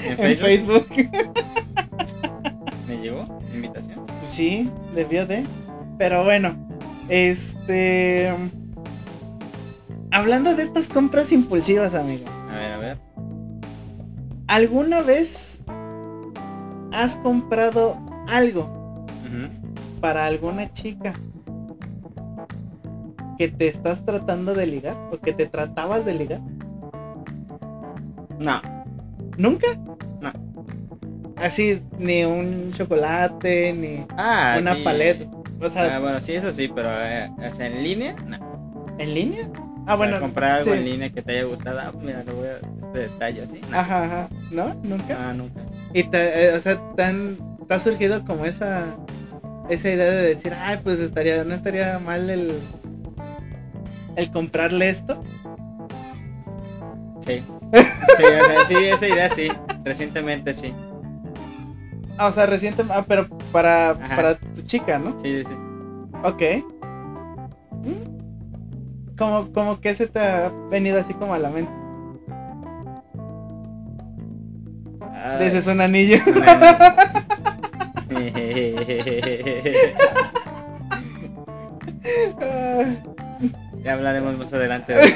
[0.06, 0.86] ¿En en Facebook?
[2.88, 3.40] ¿Me llegó?
[3.54, 4.00] ¿Invitación?
[4.28, 5.44] Sí, debió de.
[5.98, 6.56] Pero bueno,
[7.08, 8.32] este
[10.12, 12.24] hablando de estas compras impulsivas, amigo.
[12.50, 12.98] A ver, a ver.
[14.48, 15.62] ¿Alguna vez
[16.92, 17.98] has comprado
[18.28, 18.80] algo
[20.00, 21.14] para alguna chica
[23.38, 26.40] que te estás tratando de ligar o que te tratabas de ligar?
[28.38, 28.60] No,
[29.38, 29.68] ¿Nunca?
[30.20, 30.32] No.
[31.36, 34.82] Así, ni un chocolate, ni Ah, una sí.
[34.84, 35.24] paleta.
[35.60, 38.36] O sea, Ah, bueno, sí, eso sí, pero eh, o sea, en línea, no.
[38.98, 39.48] ¿en línea?
[39.86, 40.20] Ah, O sea, bueno.
[40.20, 40.78] comprar algo sí.
[40.78, 43.60] en línea que te haya gustado, ah, mira, le voy a este detalle así.
[43.70, 44.28] No, Ajá, ajá.
[44.50, 44.74] ¿No?
[44.82, 45.16] ¿Nunca?
[45.18, 45.60] Ah, nunca.
[45.92, 48.96] Y te, eh, o sea, tan, te ha surgido como esa
[49.68, 52.60] esa idea de decir, ay, pues estaría, no estaría mal el
[54.16, 55.22] el comprarle esto.
[57.24, 57.42] Sí.
[57.72, 59.48] Sí, o sea, sí, esa idea sí.
[59.84, 60.74] Recientemente sí.
[62.18, 64.16] Ah, o sea, reciente, ah, pero para, Ajá.
[64.16, 65.18] para tu chica, ¿no?
[65.22, 65.54] Sí, sí, sí.
[66.22, 66.42] Ok.
[69.22, 71.70] Como, como que se te ha venido así como a la mente.
[75.14, 75.44] Ay.
[75.44, 76.18] Dices un anillo.
[82.40, 82.84] Ah,
[83.84, 85.12] ya hablaremos más adelante de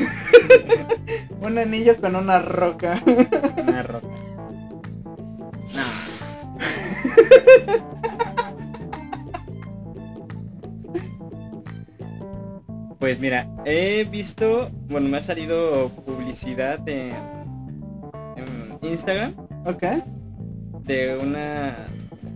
[1.41, 3.03] un anillo con una roca.
[3.67, 4.07] una roca.
[5.75, 5.83] No.
[13.07, 17.13] Pues mira, he visto, bueno, me ha salido publicidad en,
[18.35, 19.33] en Instagram
[19.65, 19.85] Ok.
[20.83, 21.77] de unas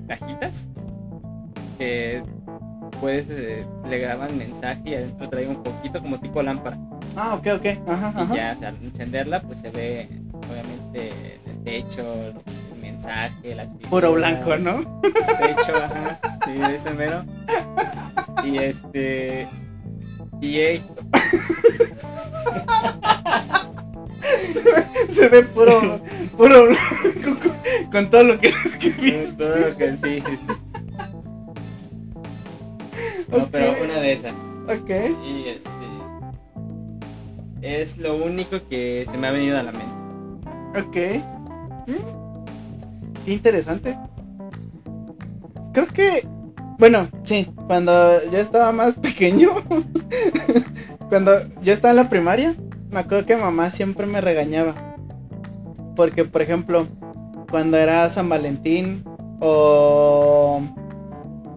[0.06, 0.68] cajitas
[1.76, 2.22] que
[3.00, 6.78] puedes, eh, le graban mensaje y adentro trae un poquito como tipo lámpara.
[7.16, 7.66] Ah, ok, ok.
[7.88, 8.34] Ajá, Y ajá.
[8.36, 10.08] ya, o sea, al encenderla, pues se ve
[10.48, 15.00] obviamente el techo, el mensaje, las Puro blanco, ¿no?
[15.02, 15.12] El
[15.56, 17.24] techo, ajá, sí, ese mero.
[18.44, 19.48] Y este.
[20.40, 20.82] Y he-
[25.10, 26.00] Se ve puro,
[26.36, 27.52] puro blanco con,
[27.90, 29.32] con todo lo que escribiste.
[29.36, 30.46] todo lo que sí, sí, sí.
[33.28, 34.32] No, pero una de esas.
[34.68, 34.90] Ok.
[35.26, 35.70] Y este.
[37.62, 39.86] Es lo único que se me ha venido a la mente.
[40.80, 40.96] Ok.
[41.86, 42.44] Mm,
[43.24, 43.96] Qué interesante.
[45.72, 46.26] Creo que.
[46.80, 47.92] Bueno, sí, cuando
[48.32, 49.50] yo estaba más pequeño,
[51.10, 52.56] cuando yo estaba en la primaria,
[52.90, 54.74] me acuerdo que mamá siempre me regañaba.
[55.94, 56.88] Porque, por ejemplo,
[57.50, 59.04] cuando era San Valentín
[59.40, 60.62] o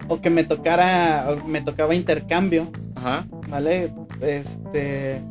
[0.06, 3.24] o que me tocara o me tocaba intercambio, Ajá.
[3.48, 3.94] ¿vale?
[4.20, 5.22] Este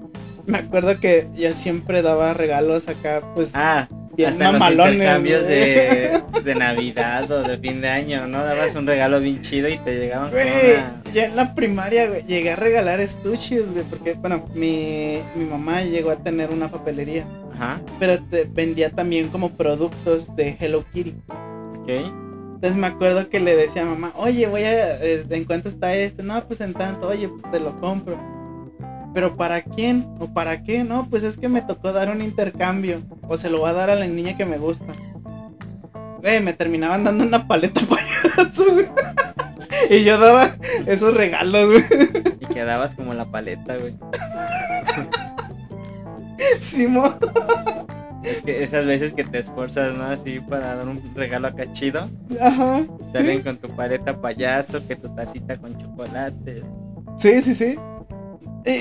[0.48, 4.94] me acuerdo que yo siempre daba regalos acá pues Ah, bien hasta en los mamalones.
[4.96, 8.44] intercambios de, de Navidad o de fin de año, ¿no?
[8.44, 10.48] Dabas un regalo bien chido y te llegaban con Güey,
[10.78, 11.02] una...
[11.14, 15.82] yo en la primaria, güey, llegué a regalar estuches, güey, porque, bueno, mi, mi mamá
[15.84, 21.16] llegó a tener una papelería, Ajá, pero te vendía también como productos de Hello Kitty.
[21.82, 21.90] ok.
[22.56, 25.94] Entonces me acuerdo que le decía a mamá, oye, voy a, eh, ¿en cuánto está
[25.96, 26.24] este?
[26.24, 28.18] No, pues en tanto, oye, pues te lo compro.
[29.14, 30.08] Pero ¿para quién?
[30.20, 30.84] ¿O para qué?
[30.84, 33.02] No, pues es que me tocó dar un intercambio.
[33.28, 34.94] O se lo va a dar a la niña que me gusta.
[36.22, 37.82] Güey, me terminaban dando una paleta
[38.36, 38.88] payaso, güey.
[39.90, 40.50] Y yo daba
[40.86, 41.84] esos regalos, güey.
[42.40, 43.96] Y quedabas como la paleta, güey.
[46.60, 47.16] Simón.
[48.24, 50.06] Es que esas veces que te esfuerzas, ¿no?
[50.06, 52.10] Así para dar un regalo acá chido.
[52.42, 52.82] Ajá.
[53.12, 56.64] Salen Sí, con tu paleta payaso, que tu tacita con chocolates.
[57.18, 57.54] sí, sí.
[57.54, 57.78] sí.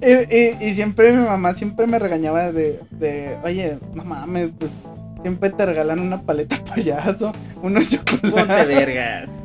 [0.00, 4.70] Y, y- siempre mi mamá siempre me regañaba de, de oye, no mames, pues
[5.22, 8.68] siempre te regalan una paleta payaso, unos Ponte chocolates.
[8.68, 9.30] vergas.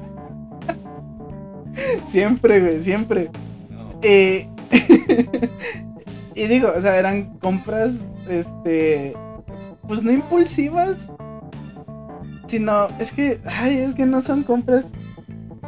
[2.07, 3.29] Siempre, güey, siempre.
[3.69, 3.89] No.
[6.35, 9.13] Y digo, o sea, eran compras, este,
[9.87, 11.11] pues no impulsivas,
[12.47, 14.91] sino, es que, ay, es que no son compras.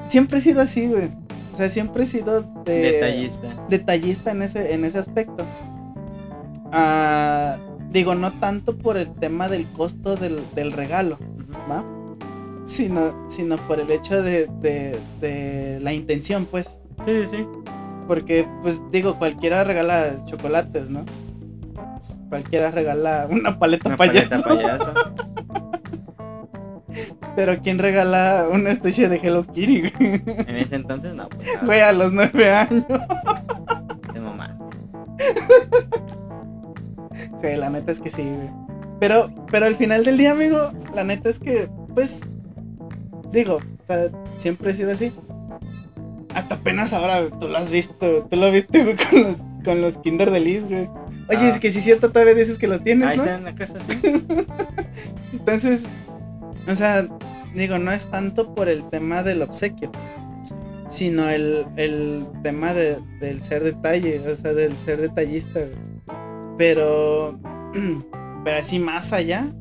[0.07, 1.11] Siempre he sido así, güey.
[1.62, 3.47] Sea, siempre he sido de, Detallista.
[3.70, 5.45] detallista en ese, en ese aspecto.
[6.72, 7.57] Ah,
[7.91, 11.20] digo, no tanto por el tema del costo del, del regalo,
[11.70, 11.84] ¿va?
[12.66, 16.66] Sino, sino por el hecho de, de, de la intención, pues.
[17.05, 17.47] Sí, sí, sí.
[18.07, 21.05] Porque, pues digo, cualquiera regala chocolates, ¿no?
[22.30, 24.30] Cualquiera regala una paleta Una payaso.
[24.43, 24.93] paleta payaso.
[27.36, 30.21] Pero ¿quién regala un estuche de Hello Kitty, güey?
[30.47, 32.84] En ese entonces, no, pues Güey, a los nueve años.
[34.13, 34.63] te mamaste.
[37.41, 38.49] Sí, la neta es que sí, güey.
[38.99, 42.21] Pero, pero al final del día, amigo, la neta es que, pues,
[43.32, 45.11] digo, o sea, siempre he sido así.
[46.36, 49.97] Hasta apenas ahora, tú lo has visto, tú lo viste, güey, con los, con los
[49.97, 50.88] Kinder de Liz, güey.
[51.29, 51.49] Oye, Ah.
[51.49, 53.23] es que sí es cierto, todavía dices que los tienes, Ahí ¿no?
[53.23, 53.99] está en la casa, sí.
[55.34, 55.86] Entonces,
[56.68, 57.07] o sea,
[57.55, 59.91] digo, no es tanto por el tema del obsequio,
[60.89, 65.62] sino el, el tema de- del ser detalle, o sea, del ser detallista.
[66.57, 67.39] Pero,
[68.43, 69.51] pero así más allá,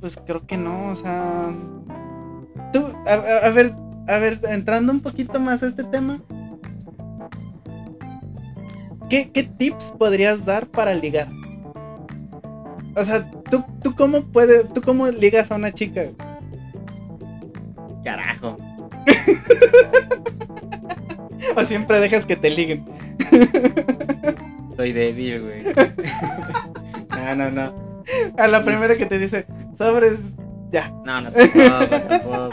[0.00, 1.52] pues creo que no, o sea,
[2.72, 3.74] tú, a ver,
[4.06, 6.20] a ver, entrando un poquito más a este tema.
[9.08, 11.28] ¿Qué, qué tips podrías dar para ligar?
[12.98, 16.06] O sea, ¿tú, tú cómo puedes, tú cómo ligas a una chica?
[18.04, 18.58] Carajo.
[21.56, 22.84] O siempre dejas que te liguen.
[24.76, 25.64] Soy débil, güey.
[27.10, 28.04] No, no, no.
[28.38, 29.44] A la primera que te dice,
[29.76, 30.20] sobres,
[30.70, 30.88] ya.
[31.04, 32.50] No, no, tampoco, tampoco.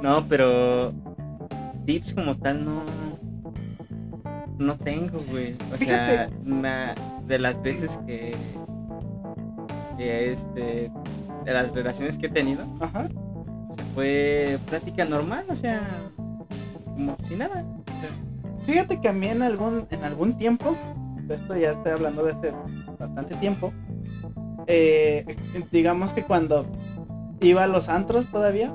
[0.00, 0.94] No, pero
[1.84, 2.84] tips como tal no
[4.58, 5.56] no tengo, güey.
[5.72, 6.28] O sea,
[7.26, 8.34] de las veces que
[9.98, 10.90] este
[11.44, 13.08] de las relaciones que he tenido, Ajá.
[13.74, 15.82] sea, fue plática normal, o sea,
[16.84, 17.64] como si nada.
[18.64, 20.76] Fíjate que a mí en algún, en algún tiempo,
[21.28, 22.52] esto ya estoy hablando de hace
[22.98, 23.72] bastante tiempo,
[24.66, 25.36] eh,
[25.72, 26.66] digamos que cuando
[27.40, 28.74] iba a los antros todavía,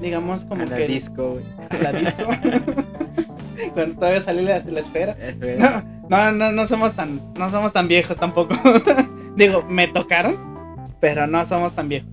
[0.00, 1.38] digamos como a la que disco,
[1.70, 2.24] a la disco,
[3.74, 5.12] cuando todavía salí la, la esfera.
[5.12, 5.58] Es.
[5.58, 8.54] No, no, no, no somos tan, no somos tan viejos tampoco.
[9.36, 12.10] Digo, me tocaron, pero no somos tan viejos.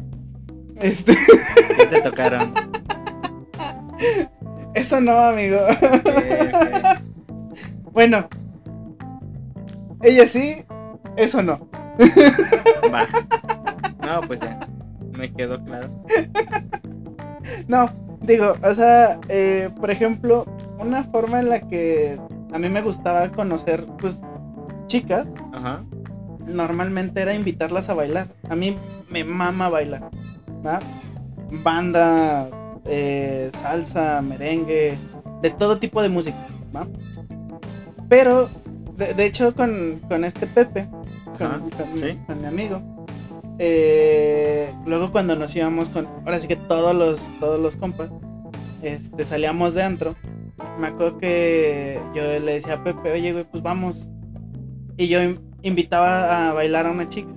[0.76, 1.14] Este,
[1.78, 2.54] ¿Qué te tocaron?
[4.74, 5.60] eso no, amigo.
[7.92, 8.28] Bueno,
[10.02, 10.64] ella sí,
[11.18, 11.70] eso no.
[12.94, 13.06] Va.
[14.06, 14.60] No, pues ya.
[15.18, 15.90] Me quedó claro.
[17.68, 17.92] No,
[18.22, 20.46] digo, o sea, eh, por ejemplo,
[20.80, 22.20] una forma en la que
[22.54, 24.22] a mí me gustaba conocer, pues,
[24.88, 25.84] chicas, Ajá.
[26.52, 28.28] Normalmente era invitarlas a bailar.
[28.49, 28.76] A mí
[29.10, 30.10] me mama bailar.
[31.64, 32.49] Banda,
[32.86, 34.97] eh, salsa, merengue,
[35.41, 36.38] de todo tipo de música.
[38.10, 38.49] Pero,
[38.97, 40.88] de, de hecho, con, con este Pepe,
[41.38, 42.18] con, Ajá, con- sí.
[42.28, 42.82] con mi amigo,
[43.58, 48.10] eh, luego cuando nos íbamos con, ahora sí que todos los, todos los compas,
[48.82, 50.16] este, salíamos de antro,
[50.80, 54.10] me acuerdo que yo le decía a Pepe, oye, güey, pues vamos.
[54.97, 55.20] Y yo
[55.64, 57.32] invitaba a bailar a una chica.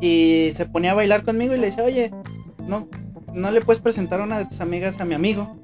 [0.00, 2.12] Y se ponía a bailar conmigo y le decía, oye,
[2.66, 2.88] no,
[3.32, 5.56] no le puedes presentar a una de tus amigas a mi amigo.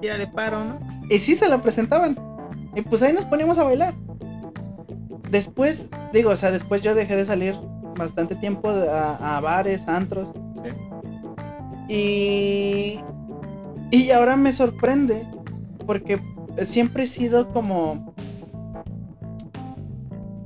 [0.00, 0.78] Tírale paro, ¿no?
[1.08, 2.16] Y sí se la presentaban.
[2.74, 3.94] Y pues ahí nos poníamos a bailar.
[5.30, 7.54] Después, digo, o sea, después yo dejé de salir
[7.96, 10.28] bastante tiempo a, a bares, a antros.
[11.88, 11.92] Sí.
[11.92, 13.00] Y.
[13.90, 15.26] Y ahora me sorprende.
[15.86, 16.20] Porque
[16.64, 18.09] siempre he sido como.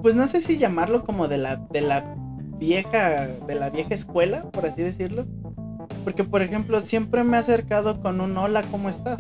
[0.05, 2.05] Pues no sé si llamarlo como de la, de la
[2.59, 3.27] vieja.
[3.47, 5.25] De la vieja escuela, por así decirlo.
[6.05, 9.19] Porque, por ejemplo, siempre me he acercado con un hola, ¿cómo estás?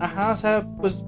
[0.00, 1.04] Ajá, o sea, pues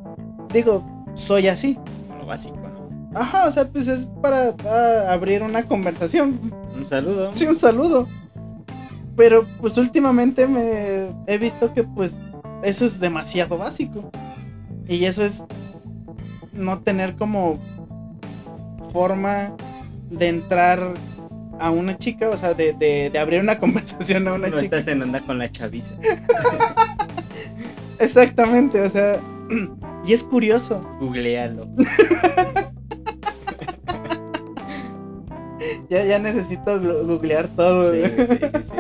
[0.52, 1.76] digo, soy así.
[2.20, 3.18] Lo básico, ¿no?
[3.18, 6.38] Ajá, o sea, pues es para ah, abrir una conversación.
[6.76, 7.32] Un saludo.
[7.34, 8.08] Sí, un saludo.
[9.16, 12.14] Pero pues últimamente me he visto que pues
[12.62, 14.08] eso es demasiado básico.
[14.86, 15.42] Y eso es
[16.52, 17.58] no tener como
[18.92, 19.54] forma
[20.10, 20.80] de entrar
[21.58, 24.76] a una chica, o sea, de, de- de abrir una conversación a una no chica.
[24.78, 25.94] estás en onda con la chaviza.
[27.98, 29.20] Exactamente, o sea,
[30.04, 30.86] y es curioso.
[31.00, 31.68] Googlealo.
[35.88, 37.92] Ya, ya necesito googlear todo.
[37.92, 38.76] Sí, sí, sí, sí.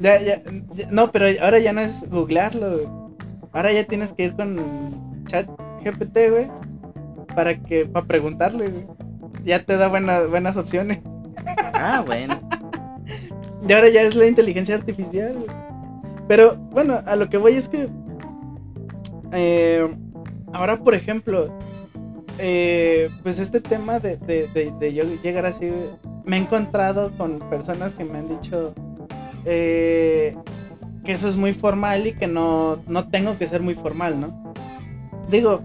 [0.00, 0.42] Ya, ya,
[0.74, 2.86] ya- no, pero ahora ya no es googlearlo, güey.
[3.52, 5.48] Ahora ya tienes que ir con chat
[5.84, 6.50] GPT, güey,
[7.36, 8.86] para que, para preguntarle, güey.
[9.44, 11.00] Ya te da buenas, buenas opciones.
[11.74, 12.40] Ah, bueno.
[13.68, 15.36] Y ahora ya es la inteligencia artificial.
[16.28, 17.88] Pero, bueno, a lo que voy es que.
[19.32, 19.86] eh,
[20.52, 21.56] ahora, por ejemplo.
[22.38, 25.70] eh, pues este tema de, de- de- de yo llegar así.
[26.24, 28.74] Me he encontrado con personas que me han dicho.
[29.44, 30.36] eh,
[31.04, 34.54] que eso es muy formal y que no, no tengo que ser muy formal, ¿no?
[35.30, 35.60] Digo,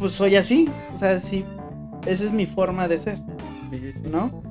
[0.00, 0.68] pues soy así.
[0.92, 1.44] O sea, sí.
[2.06, 3.20] Esa es mi forma de ser.
[4.10, 4.42] ¿no?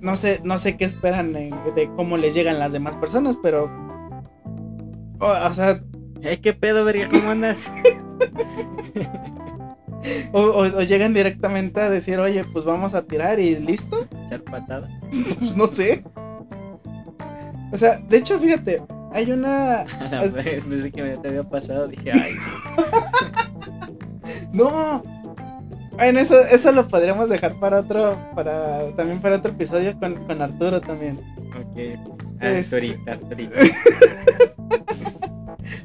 [0.00, 3.70] No sé, no sé qué esperan de cómo les llegan las demás personas, pero.
[5.20, 5.80] O, o sea,
[6.22, 7.08] Ey, ¿qué pedo, verga?
[7.08, 7.70] ¿Cómo andas?
[10.32, 14.06] o, o- o llegan directamente a decir, oye, pues vamos a tirar y listo.
[14.26, 14.88] Echar patada.
[15.38, 16.04] Pues no sé.
[17.72, 19.84] O sea, de hecho, fíjate, hay una.
[20.68, 21.88] Pensé que me te había pasado.
[21.88, 22.32] Dije, ay,
[24.52, 25.02] ¡No!
[25.92, 28.18] Bueno, eso, eso lo podríamos dejar para otro.
[28.34, 28.90] Para.
[28.96, 31.18] También para otro episodio con, con Arturo también.
[31.50, 31.78] ok.
[32.40, 32.76] Ah, Este.
[32.76, 33.56] ahorita, ahorita.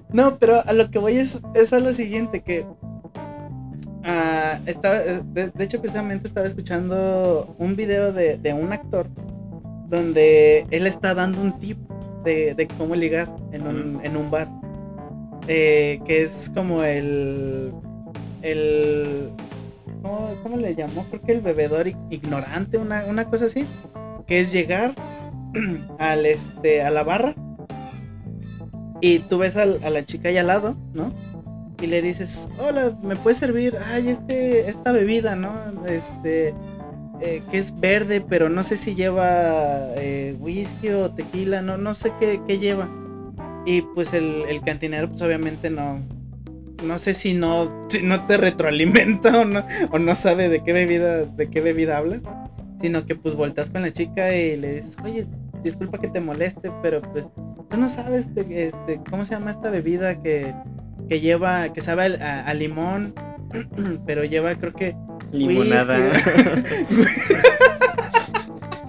[0.10, 2.66] No, pero a lo que voy es, es a lo siguiente, que
[4.04, 9.08] ah, estaba, eh, de, de hecho precisamente estaba escuchando un video de, de un actor
[9.90, 11.78] donde él está dando un tip
[12.24, 14.48] de, de cómo ligar en un, en un bar.
[15.50, 17.74] Eh, que es como el...
[18.42, 19.32] el
[20.44, 21.06] ¿cómo, le llamó?
[21.10, 23.66] Creo que el bebedor ig- ignorante, una, una cosa así.
[24.26, 24.94] Que es llegar
[26.00, 27.34] al este, a la barra
[29.00, 31.14] y tú ves a la chica ahí al lado, ¿no?
[31.80, 33.76] Y le dices, hola, ¿me puedes servir?
[33.92, 35.52] Ay, este, esta bebida, ¿no?
[35.86, 36.56] Este,
[37.22, 41.94] eh, que es verde, pero no sé si lleva eh, whisky o tequila, no, no
[41.94, 42.90] sé qué, qué lleva.
[43.66, 46.00] Y pues el, el cantinero, pues obviamente no,
[46.84, 50.74] no sé si no, si no te retroalimenta o no, o no sabe de qué
[50.74, 52.20] bebida, de qué bebida habla,
[52.82, 55.28] sino que pues volteas con la chica y le dices, oye,
[55.64, 57.26] disculpa que te moleste, pero pues
[57.70, 60.54] tú no sabes de, este, cómo se llama esta bebida que,
[61.10, 63.14] que lleva, que sabe a, a limón,
[64.06, 64.96] pero lleva creo que...
[65.32, 65.98] Limonada.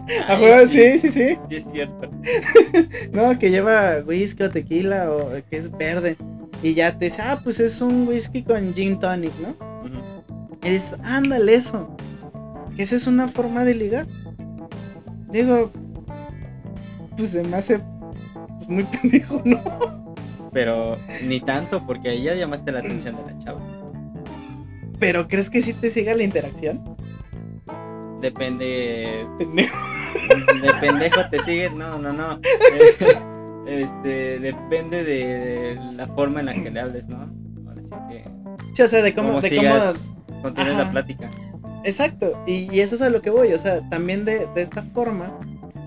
[0.29, 1.39] A juego, sí, sí, sí.
[1.49, 2.11] Sí, es cierto.
[3.13, 6.17] No, que lleva whisky o tequila o que es verde.
[6.63, 9.51] Y ya te dice, ah, pues es un whisky con gin tonic, ¿no?
[9.85, 10.57] Ujú.
[10.63, 11.97] Y dices, ándale eso.
[12.75, 14.07] Que esa es una forma de ligar.
[15.31, 15.71] Digo,
[17.17, 17.81] pues se me hace
[18.59, 19.63] pues, muy pendejo, ¿no?
[20.53, 23.61] Pero ni tanto, porque ahí ya llamaste la atención de la chava.
[24.99, 26.97] Pero ¿crees que sí te siga la interacción?
[28.21, 29.27] Depende.
[29.39, 29.77] Pendejo.
[30.61, 31.71] De pendejo te sigue.
[31.71, 32.41] No, no, no.
[33.69, 37.19] Este, depende de la forma en la que le hables, ¿no?
[37.69, 38.25] Ahora sí que.
[38.75, 40.85] Sí, o sea, de cómo, cómo de cómo sigas, continúes Ajá.
[40.85, 41.29] la plática.
[41.85, 44.83] Exacto, y, y eso es a lo que voy, o sea, también de, de esta
[44.83, 45.39] forma,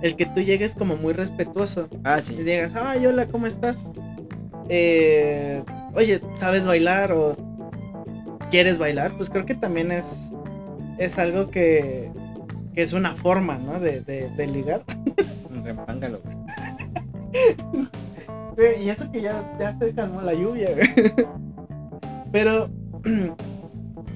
[0.01, 2.36] el que tú llegues como muy respetuoso Ah, y sí.
[2.36, 3.91] digas, ay, hola, ¿cómo estás?
[4.69, 5.63] Eh,
[5.93, 7.36] oye, ¿sabes bailar o
[8.51, 9.11] quieres bailar?
[9.17, 10.32] Pues creo que también es,
[10.97, 12.09] es algo que,
[12.73, 13.79] que es una forma, ¿no?
[13.79, 14.84] De, de, de ligar.
[15.63, 16.21] Repángalo,
[18.82, 20.69] Y eso que ya, ya se calmó la lluvia.
[22.32, 22.69] Pero...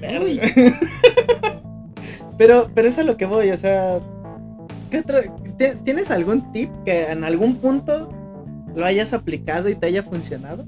[2.38, 3.98] Pero, pero es a lo que voy, o sea,
[4.90, 5.20] ¿Qué otro?
[5.56, 8.12] ti- ¿Tienes algún tip que en algún punto
[8.74, 10.66] lo hayas aplicado y te haya funcionado?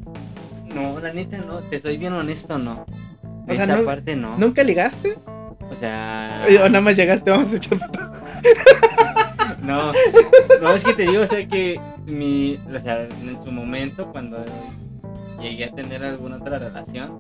[0.74, 2.86] No, la neta no, te soy bien honesto, no.
[3.46, 4.38] O sea, Esa no- parte no.
[4.38, 5.18] ¿Nunca ligaste?
[5.70, 6.42] O sea.
[6.64, 7.78] ¿O nada más llegaste, vamos a echar?
[9.62, 9.92] No,
[10.62, 11.78] no, es que te digo, o sea, que
[12.08, 12.58] mi.
[12.74, 14.38] O sea, en su momento, cuando
[15.40, 17.16] llegué a tener alguna otra relación,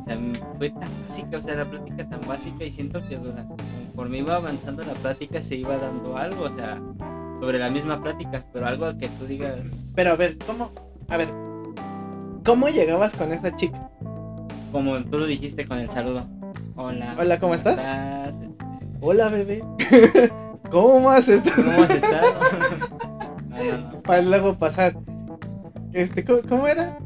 [0.00, 0.18] o sea,
[0.56, 4.36] fue tan básica, o sea, la plática tan básica y siento que durante, conforme iba
[4.36, 6.80] avanzando la plática se iba dando algo, o sea,
[7.40, 9.92] sobre la misma plática, pero algo que tú digas.
[9.94, 10.72] Pero a ver, ¿cómo?
[11.08, 11.28] A ver,
[12.44, 13.90] ¿cómo llegabas con esa chica?
[14.72, 16.26] Como tú lo dijiste con el saludo.
[16.76, 17.16] Hola.
[17.18, 17.78] Hola, ¿cómo estás?
[18.28, 18.48] Este,
[19.00, 19.64] Hola, bebé.
[20.70, 21.64] ¿Cómo has estado?
[21.64, 22.26] ¿Cómo has estado?
[23.48, 23.97] no, no, no.
[24.08, 24.96] Para luego pasar.
[25.92, 26.98] Este, ¿cómo, cómo era?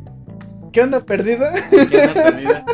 [0.72, 1.52] ¿Qué onda perdida?
[1.90, 2.64] ¿Qué onda perdida?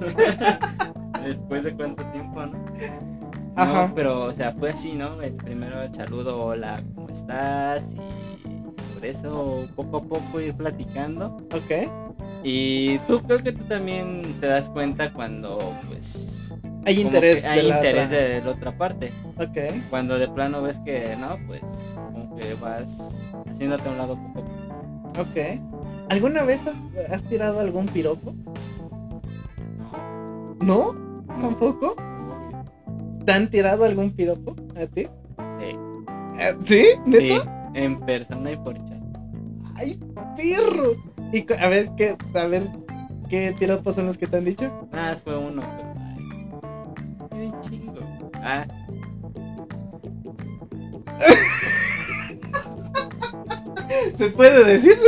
[1.26, 2.64] Después de cuánto tiempo, ¿no?
[3.56, 3.88] Ajá.
[3.88, 5.20] No, pero, o sea, fue así, ¿no?
[5.20, 7.94] El primero el saludo, hola, ¿cómo estás?
[7.94, 11.36] Y sobre eso, poco a poco ir platicando.
[11.52, 11.90] Ok.
[12.44, 16.54] Y tú creo que tú también te das cuenta cuando, pues,
[16.86, 18.18] Hay interés que hay de la interés otra.
[18.20, 19.12] de la otra parte.
[19.38, 19.58] Ok.
[19.90, 21.96] Cuando de plano ves que no, pues,
[22.42, 25.20] que vas haciéndote a un lado poco a poco.
[25.22, 25.60] Ok.
[26.10, 26.76] ¿Alguna vez has,
[27.10, 28.34] has tirado algún piropo?
[30.60, 31.24] No, ¿No?
[31.40, 31.94] ¿Tampoco?
[33.24, 35.04] ¿Te han tirado algún piropo a ti?
[35.58, 35.76] Sí,
[36.38, 36.84] Eh, ¿Sí?
[37.06, 37.42] ¿Neta?
[37.72, 38.98] sí, en persona y por chat.
[39.76, 39.98] ¡Ay,
[40.36, 40.94] perro!
[41.32, 42.68] Y a ver, ¿qué, a ver,
[43.28, 44.88] ¿qué piropos son los que te han dicho?
[44.92, 45.92] Nada, fue uno, pero.
[47.32, 48.00] Ay, qué chingo.
[48.34, 48.66] Ah,
[54.16, 54.98] ¿Se puede decir?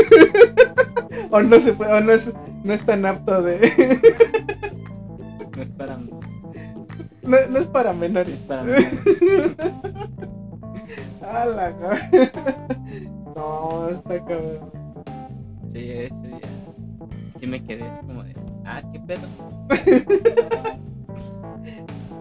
[1.30, 1.92] ¿O no se puede?
[1.94, 2.32] ¿O no es,
[2.62, 3.58] no es tan apto de...
[5.56, 5.96] no es para
[7.22, 8.36] no, no es para es menores?
[8.42, 8.72] para mí.
[11.22, 12.10] ¡A la ca-
[13.34, 14.70] No, está cabrón.
[15.72, 16.40] Sí, ese día.
[17.40, 18.34] Sí me quedé así como de.
[18.66, 19.22] Ah, qué pedo.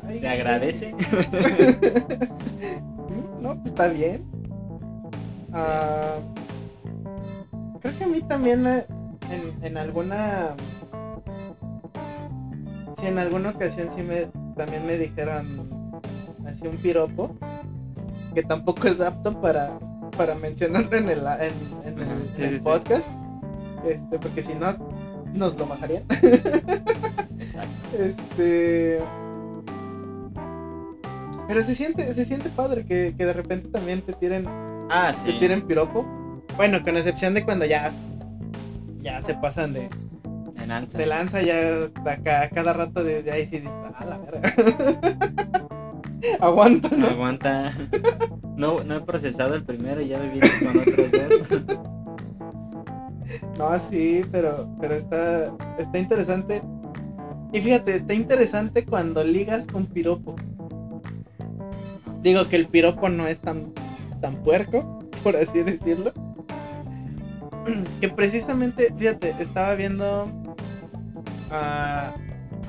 [0.07, 0.95] Ay, Se agradece.
[3.41, 4.23] No, pues está bien.
[5.51, 6.15] Ah,
[7.83, 8.87] creo que a mí también eh,
[9.29, 10.55] en, en alguna.
[12.99, 15.69] Sí, en alguna ocasión sí me también me dijeron
[16.47, 17.35] así un piropo
[18.33, 19.77] que tampoco es apto para,
[20.17, 21.53] para mencionarlo en el, en,
[21.85, 22.63] en el, Ajá, sí, en el sí, sí.
[22.63, 23.05] podcast.
[23.85, 24.75] Este, porque si no,
[25.33, 26.03] nos lo bajarían.
[27.39, 27.97] Exacto.
[27.99, 28.99] Este.
[31.47, 34.45] Pero se siente, se siente padre que, que de repente también te tiren,
[34.89, 35.37] Ah, te sí.
[35.39, 36.05] tiren piropo.
[36.57, 37.91] Bueno, con excepción de cuando ya.
[39.01, 39.89] Ya se pasan de,
[40.53, 40.97] De lanza.
[40.97, 41.55] de lanza, ya
[42.05, 44.53] a, ca- a cada rato de, de ahí sí dices, ah, la verga.
[46.39, 47.73] Aguanta, aguanta.
[48.55, 51.79] No, no he procesado el primero y ya me vienes con otros dos.
[53.57, 56.61] No, sí, pero, pero está, está interesante.
[57.51, 60.35] Y fíjate, está interesante cuando ligas con piropo.
[62.21, 63.73] Digo que el piropo no es tan,
[64.21, 66.13] tan puerco, por así decirlo.
[68.01, 70.27] Que precisamente, fíjate, estaba viendo
[71.51, 72.13] a,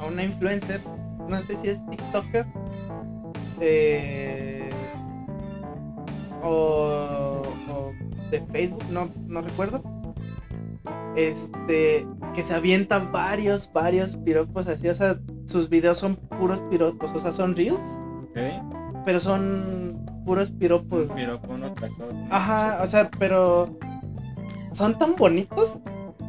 [0.00, 0.80] a una influencer,
[1.28, 2.46] no sé si es TikToker,
[3.60, 4.68] eh,
[6.42, 7.92] o, o
[8.30, 9.82] de Facebook, no, no recuerdo
[11.16, 15.16] este que se avienta varios, varios piropos así, o sea,
[15.46, 17.98] sus videos son puros piropos, o sea, son reels,
[18.30, 18.38] Ok.
[19.04, 21.06] pero son puros piropos.
[21.76, 22.08] Tras otro.
[22.30, 23.78] Ajá, o sea, pero
[24.74, 25.78] son tan bonitos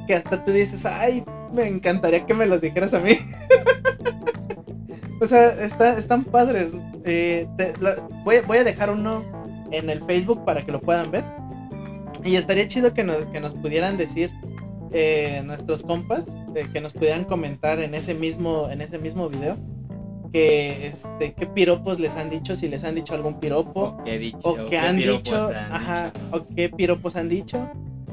[0.07, 3.17] que hasta tú dices, ay, me encantaría que me los dijeras a mí.
[5.21, 6.71] o sea, está, están padres.
[7.03, 9.23] Eh, te- la- voy, voy a dejar uno
[9.71, 11.23] en el Facebook para que lo puedan ver.
[12.23, 14.31] Y estaría chido que nos, que nos pudieran decir
[14.91, 19.57] eh, nuestros compas, eh, que nos pudieran comentar en ese mismo, en ese mismo video.
[20.33, 24.37] Que este, qué piropos les han dicho, si les han dicho algún piropo O dicho.
[24.43, 26.25] o han dicho, han ajá, dicho.
[26.31, 27.69] o qué piropos han dicho.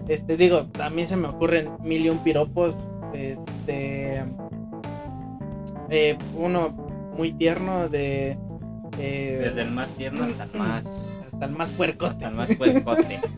[0.09, 2.75] Este, digo, a mí se me ocurren mil y un piropos.
[3.15, 4.25] Este,
[5.91, 6.71] eh, uno
[7.17, 8.39] muy tierno de.
[8.99, 11.19] eh, Desde el más tierno hasta el más.
[11.27, 12.07] hasta el más puerco.
[12.07, 13.21] Hasta el más puercote.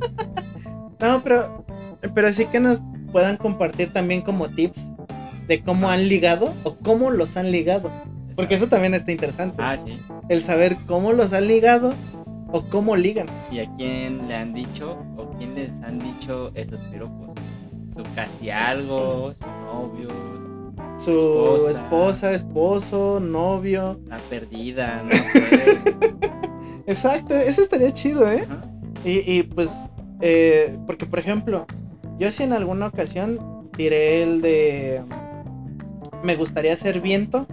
[1.01, 1.67] No, pero,
[2.15, 2.81] pero sí que nos
[3.13, 4.89] puedan compartir también como tips
[5.49, 7.91] de cómo han ligado o cómo los han ligado.
[8.37, 9.57] Porque eso también está interesante.
[9.59, 10.01] Ah, sí.
[10.31, 11.93] El saber cómo los han ligado
[12.55, 13.27] o cómo ligan.
[13.51, 17.31] ¿Y a quién le han dicho o quién les han dicho esos piropos?
[17.93, 20.09] Su casi algo, su novio,
[20.99, 21.71] Su Esposa.
[21.73, 23.99] esposa, esposo, novio.
[24.07, 25.79] la perdida, no sé.
[26.87, 28.47] Exacto, eso estaría chido, ¿eh?
[28.49, 28.65] Ajá.
[29.05, 29.91] Y, y, pues,
[30.21, 31.67] eh, porque por ejemplo,
[32.19, 35.03] yo sí en alguna ocasión tiré el de...
[36.23, 37.47] Me gustaría ser viento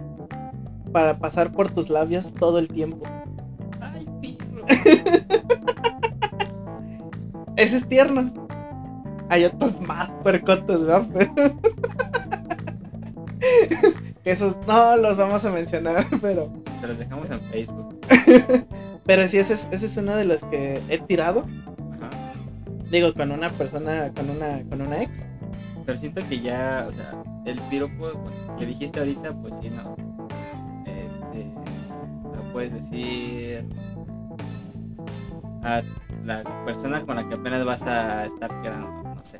[0.92, 3.04] para pasar por tus labios todo el tiempo.
[7.56, 8.32] Ese es tierno.
[9.28, 11.06] Hay otros más puercotos, ¿verdad?
[11.12, 11.58] Pero-
[14.22, 16.52] que esos no los vamos a mencionar, pero...
[16.80, 17.98] Se los dejamos en Facebook.
[19.04, 21.40] Pero sí, ese es, ese es uno de los que he tirado.
[22.00, 22.10] Ajá.
[22.90, 25.24] Digo, con una persona, con una, con una ex.
[25.84, 27.12] Pero siento que ya, o sea,
[27.44, 28.12] el piropo
[28.56, 29.96] que dijiste ahorita, pues sí, no.
[30.86, 31.50] Este.
[32.36, 33.66] Lo puedes decir.
[35.62, 35.82] A
[36.24, 39.38] la persona con la que apenas vas a estar quedando, no sé.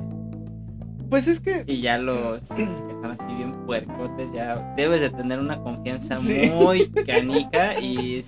[1.10, 5.38] Pues es que Y ya los que son así bien puercotes, ya debes de tener
[5.40, 6.50] una confianza Sí.
[6.54, 8.24] muy canija y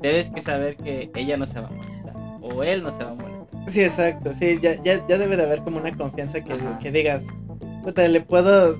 [0.00, 2.14] debes que saber que ella no se va a molestar.
[2.40, 3.36] O él no se va a molestar.
[3.68, 4.32] Sí, exacto.
[4.34, 7.22] Sí, ya, ya, ya debe de haber como una confianza que, que digas,
[7.84, 8.76] puta, le puedo,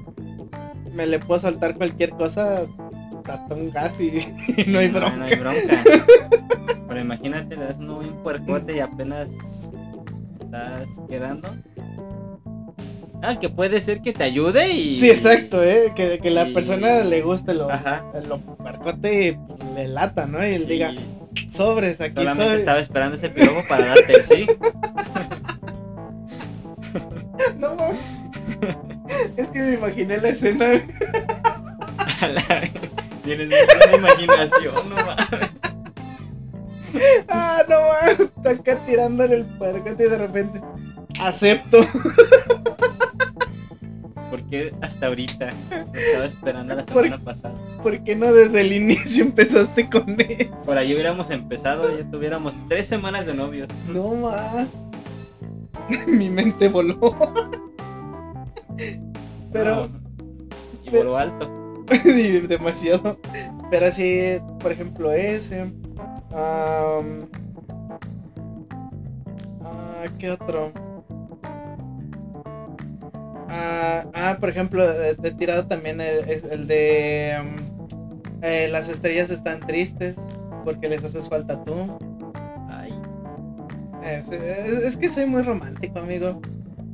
[0.95, 2.63] me le puedo soltar cualquier cosa,
[3.25, 4.13] hasta un gas y,
[4.57, 5.17] y no hay bronca.
[5.17, 5.83] No, hay bronca.
[6.97, 9.29] Pero imagínate, le das uno bien puercote y apenas
[10.41, 11.55] estás quedando.
[13.21, 14.97] Ah, que puede ser que te ayude y.
[14.99, 15.93] Sí, exacto, ¿eh?
[15.95, 18.03] Que, que la y- persona le guste lo, Ajá.
[18.27, 20.39] lo puercote y pues, le lata, ¿no?
[20.43, 20.95] Y él Sí, diga,
[21.51, 22.57] sobres, aquí solamente soy.
[22.61, 24.47] estaba esperando ese piropo para darte el sí.
[27.59, 28.01] No, mames.
[29.37, 30.65] es que me imaginé la escena.
[33.23, 35.51] Tienes mucha imaginación, no mames.
[37.29, 37.77] Ah, no.
[38.25, 40.61] Está acá tirándole el puercote y de repente,
[41.21, 41.79] acepto.
[44.31, 45.53] ¿Por qué hasta ahorita?
[45.71, 47.55] Lo estaba esperando la semana pasada.
[47.83, 50.51] ¿Por qué no desde el inicio empezaste con eso?
[50.65, 53.71] Por ahí hubiéramos empezado, ya tuviéramos tres semanas de novios.
[53.89, 54.67] No ma.
[56.09, 57.17] Mi mente voló.
[59.53, 60.01] Pero, No,
[60.85, 61.85] Y pero- voló alto.
[62.49, 63.19] demasiado.
[63.71, 65.73] Pero sí, por ejemplo, ese.
[66.37, 67.29] Am,
[69.63, 70.73] ah, ¿Qué otro?
[73.49, 77.37] Ah, ah, por ejemplo, he tirado también el, el de.
[78.43, 80.17] eh, las estrellas están tristes
[80.65, 81.75] porque les haces falta tú.
[82.69, 82.93] Ay,
[84.05, 86.41] Es, es- es que soy muy romántico, amigo.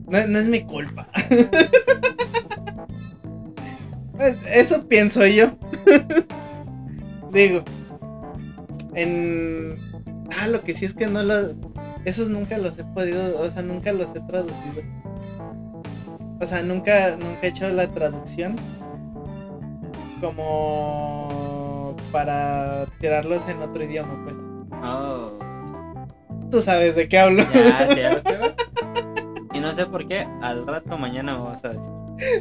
[0.09, 1.09] No, no es mi culpa.
[4.17, 5.53] Pues, Eso pienso yo.
[7.33, 7.65] Digo.
[8.95, 9.79] En.
[10.41, 11.55] Ah, lo que sí es que no lo.
[12.05, 13.39] Esos nunca los he podido.
[13.41, 14.83] O sea, nunca los he traducido.
[16.41, 18.57] O sea, nunca, nunca he hecho la traducción.
[20.63, 21.97] Como.
[22.11, 24.37] Para tirarlos en otro idioma, pues.
[24.83, 25.33] oh.
[26.51, 27.43] Tú sabes de qué hablo.
[27.55, 28.55] Ya sé a lo que vas.
[29.55, 31.91] Y no sé por qué, al rato mañana me vas a decir.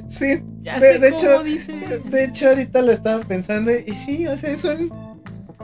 [0.10, 2.00] Sí, Ya De- sé de cómo hecho- dice.
[2.06, 4.92] De hecho, ahorita lo estaba pensando y sí, o sea, es un,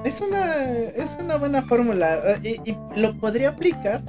[0.04, 4.02] es una, es una buena fórmula eh, y, y lo podría aplicar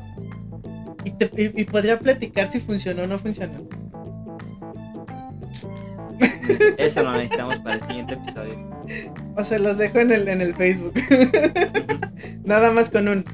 [1.05, 3.66] y, te- y- y podría platicar si funcionó o no funcionó.
[6.78, 8.68] Eso lo necesitamos para el siguiente episodio.
[9.36, 10.95] O sea, los dejo en el, en el Facebook.
[12.45, 13.24] Nada más con un,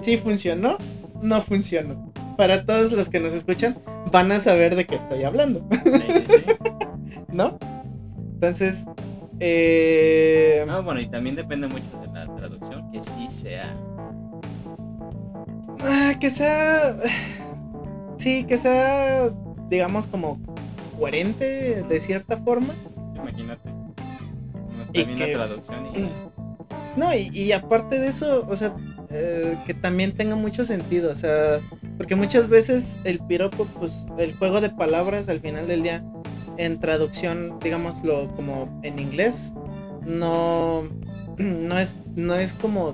[0.00, 0.78] si funcionó,
[1.22, 2.12] no funcionó.
[2.36, 3.78] Para todos los que nos escuchan,
[4.12, 6.44] van a saber de qué estoy hablando, Sí, sí, sí.
[7.32, 7.58] ¿no?
[8.34, 8.84] Entonces,
[9.40, 13.72] eh, No, bueno, y también depende mucho de la traducción, que sí sea.
[15.80, 16.96] Ah, que sea.
[18.16, 19.30] Sí, que sea,
[19.68, 20.40] digamos, como
[20.98, 22.74] coherente de cierta forma.
[23.14, 23.68] Imagínate.
[23.70, 26.08] No está Y bien que- la traducción y.
[26.96, 28.74] No, y, y aparte de eso, o sea,
[29.10, 31.60] eh, que también tenga mucho sentido, o sea,
[31.98, 36.02] porque muchas veces el piropo, pues, el juego de palabras al final del día,
[36.58, 39.54] en traducción, digámoslo como en inglés,
[40.04, 40.84] no,
[41.38, 42.92] no es, no es como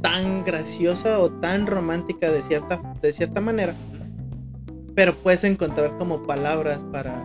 [0.00, 3.74] tan graciosa o tan romántica de cierta, de cierta manera,
[4.94, 7.22] pero puedes encontrar como palabras para,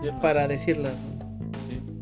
[0.00, 0.20] decirlo.
[0.20, 0.92] para decirlas.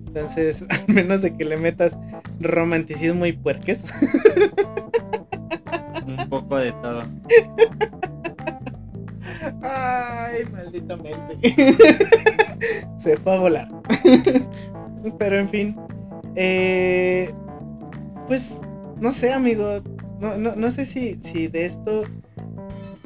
[0.07, 1.97] Entonces, al menos de que le metas
[2.41, 3.85] romanticismo y puerques.
[6.07, 7.05] Un poco de todo.
[9.63, 11.39] Ay, maldita mente.
[12.99, 13.69] Se fue a volar.
[15.19, 15.77] Pero en fin.
[16.37, 17.33] eh,
[18.27, 18.61] pues,
[19.01, 19.81] no sé, amigo.
[20.21, 22.03] No, no, no sé si, si de esto.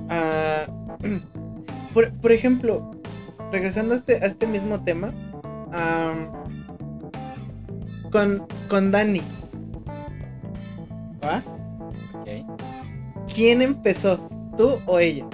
[0.08, 0.66] ah,
[1.94, 2.90] por, por ejemplo,
[3.50, 5.12] regresando a este, a este mismo tema.
[8.10, 9.22] con, con Dani.
[11.24, 11.42] ¿Va?
[13.32, 14.18] ¿Quién empezó?
[14.56, 15.26] ¿Tú o ella?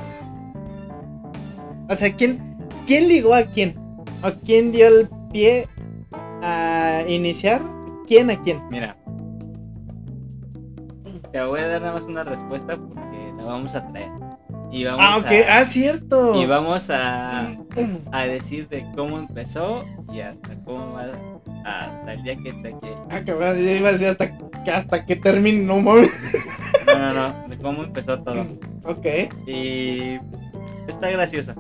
[1.89, 2.41] O sea, ¿quién,
[2.87, 3.75] quién ligó a quién?
[4.23, 5.69] ¿O quién dio el pie
[6.43, 7.63] a iniciar?
[8.07, 8.63] ¿Quién a quién?
[8.71, 8.97] Mira.
[11.33, 14.11] Te voy a dar nada más una respuesta porque la vamos a traer.
[14.71, 15.31] Y vamos Ah, ok.
[15.49, 16.41] a, Ah, cierto.
[16.43, 17.55] y vamos a,
[18.13, 21.07] a decir de cómo empezó y hasta cómo va
[21.65, 22.89] hasta el día que está aquí.
[23.11, 24.31] Ah, cabrón, ya iba a decir hasta,
[24.65, 26.11] que- hasta que termine, no mames.
[26.87, 28.45] No, no, no, de cómo empezó todo.
[28.85, 29.07] Ok,
[29.47, 30.19] Y
[30.87, 31.55] está gracioso.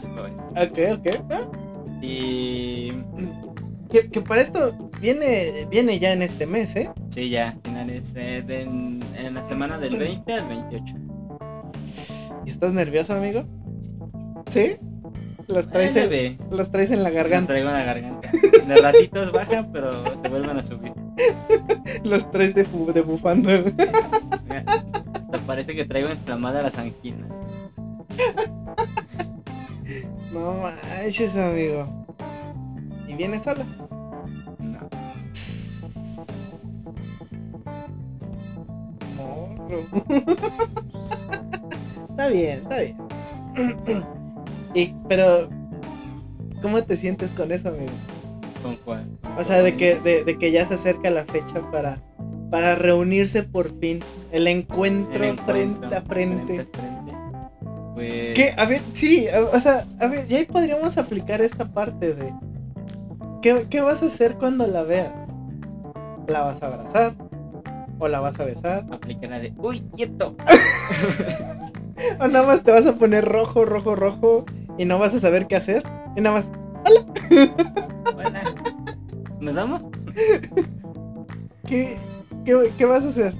[0.00, 0.42] Chusco eso.
[0.50, 1.24] ok, ok.
[1.30, 1.40] Ah,
[2.02, 2.92] Y
[3.90, 6.90] Que, que para esto viene, viene ya en este mes, ¿eh?
[7.10, 10.94] sí, ya, finales eh, de- en, en la semana del 20 al 28.
[12.44, 13.44] ¿Y estás nervioso, amigo?
[14.48, 14.76] ¿Sí?
[15.46, 17.46] Los traes, Eh, en, los traes en la los garganta.
[17.52, 18.28] traigo en la garganta.
[18.66, 20.92] De ratitos bajan, pero se vuelven a subir.
[22.04, 22.64] Los traes de,
[23.02, 23.50] bufando.
[24.50, 27.30] Hasta parece que traigo inflamadas las anginas.
[30.32, 31.86] No manches, amigo.
[33.06, 33.66] ¿Y viene sola?
[34.58, 34.88] No.
[39.16, 39.86] Morro.
[42.10, 42.96] está bien, está bien.
[44.74, 45.48] y, pero,
[46.62, 47.92] ¿cómo te sientes con eso, amigo?
[48.62, 49.06] ¿Con cuál?
[49.38, 52.02] O sea, de que, de, de que ya se acerca la fecha para,
[52.50, 54.00] para reunirse por fin.
[54.32, 56.46] El encuentro, El encuentro, frente a frente.
[56.46, 56.93] frente a frente.
[57.94, 58.34] Pues.
[58.34, 62.34] Que, a ver, sí, o sea, a ver, ya ahí podríamos aplicar esta parte de.
[63.40, 65.12] ¿qué, ¿Qué vas a hacer cuando la veas?
[66.26, 67.14] ¿La vas a abrazar?
[67.98, 68.84] ¿O la vas a besar?
[68.90, 69.52] Aplicar la de.
[69.58, 70.36] ¡Uy, quieto!
[72.20, 74.44] ¿O nada más te vas a poner rojo, rojo, rojo
[74.76, 75.84] y no vas a saber qué hacer?
[76.16, 76.50] Y nada más,
[78.14, 78.42] Buena.
[79.40, 79.82] ¿Nos vamos?
[81.66, 81.96] ¿qué,
[82.44, 83.34] qué, qué vas a hacer?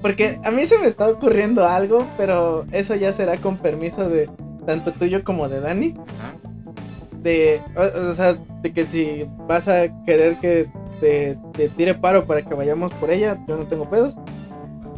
[0.00, 4.30] Porque a mí se me está ocurriendo algo, pero eso ya será con permiso de
[4.66, 5.94] tanto tuyo como de Dani.
[6.18, 6.34] Ajá.
[7.22, 10.68] de, o, o sea, de que si vas a querer que
[11.00, 14.14] te, te tire paro para que vayamos por ella, yo no tengo pedos.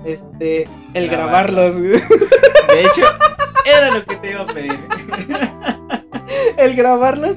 [0.04, 1.62] Este, el Grabarlo.
[1.62, 3.02] grabarlos, De hecho,
[3.64, 4.78] era lo que te iba a pedir.
[6.56, 7.36] el grabarlos,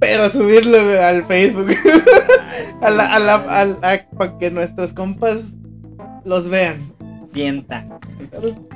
[0.00, 1.68] pero subirlo al Facebook,
[2.82, 3.18] a la, a
[3.64, 5.54] la, para que nuestros compas
[6.24, 6.92] los vean.
[7.32, 7.86] Sienta.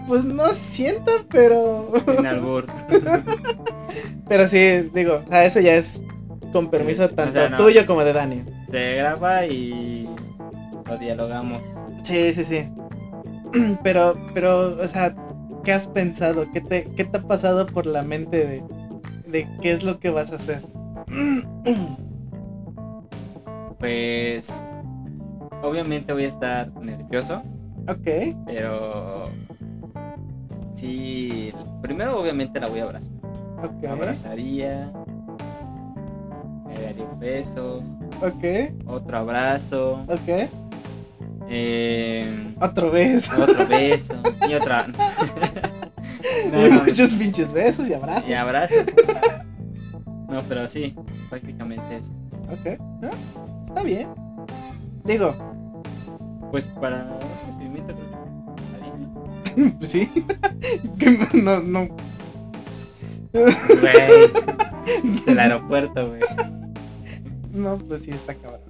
[0.06, 2.66] Pues no sientan, pero, Sin albur.
[4.28, 6.00] pero sí, digo, o sea, eso ya es
[6.52, 7.56] con permiso Sí, o tanto sea, no.
[7.56, 8.44] tuyo como de Dani.
[8.70, 10.08] Se graba y
[10.88, 11.62] lo dialogamos.
[12.02, 12.68] Sí, sí, sí.
[13.84, 15.14] Pero, pero, o sea,
[15.62, 16.50] ¿qué has pensado?
[16.52, 18.64] ¿Qué te, qué te ha pasado por la mente de,
[19.28, 20.62] de qué es lo que vas a hacer?
[23.78, 24.62] Pues.
[25.64, 27.42] Obviamente voy a estar nervioso,
[27.88, 29.24] ok, pero.
[30.74, 31.52] Sí.
[31.82, 33.12] Primero, obviamente, la voy a abrazar.
[33.62, 34.92] ok, La abrazaría.
[36.66, 37.82] Me daría un beso.
[38.20, 38.44] ok,
[38.86, 40.04] Otro abrazo.
[40.08, 40.48] ok.
[41.48, 43.30] eh, Otro vez.
[43.32, 44.14] otro beso.
[44.48, 44.86] Y otra.
[46.50, 48.28] No, y muchos pinches besos y abrazos.
[48.28, 48.84] y abrazos.
[50.28, 50.94] No, pero sí,
[51.28, 52.12] prácticamente eso.
[52.50, 53.10] Ok, ¿no?
[53.66, 54.08] está bien.
[55.04, 55.34] Digo,
[56.54, 57.04] Pues para
[57.48, 57.92] recibimiento
[59.80, 60.08] pues sí.
[61.00, 61.88] Que no, no.
[63.32, 64.30] Güey.
[65.16, 66.20] Es el aeropuerto, güey.
[67.52, 68.60] No, pues sí, está cabrón.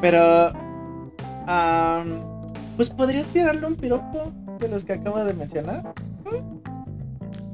[0.00, 0.50] Pero.
[1.46, 2.22] am,
[2.76, 5.92] pues podrías tirarle un piropo de los que acabo de mencionar.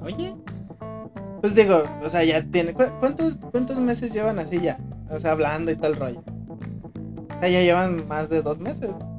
[0.00, 0.32] Oye,
[1.40, 2.72] Pues digo, o sea, ya tiene.
[2.72, 4.78] ¿cu- ¿Cuántos, cuántos meses llevan así ya?
[5.10, 6.22] O sea, hablando y tal rollo.
[7.36, 8.90] O sea, ya llevan más de dos meses.
[8.90, 9.13] ¿no?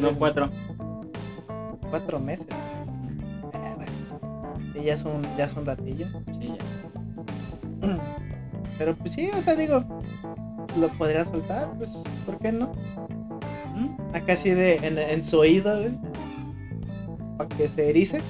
[0.00, 0.48] No, cuatro.
[1.90, 2.46] Cuatro meses.
[3.52, 3.86] Verga.
[4.72, 6.06] Sí, ya es un, ya es un ratillo.
[6.38, 6.54] Sí,
[7.82, 7.98] ya.
[8.78, 9.84] Pero pues sí, o sea, digo,
[10.78, 11.90] lo podría soltar, pues,
[12.24, 12.72] ¿por qué no?
[13.74, 14.14] ¿Mm?
[14.16, 15.92] Acá así de en, en su oído, güey.
[17.36, 18.22] Para que se erice.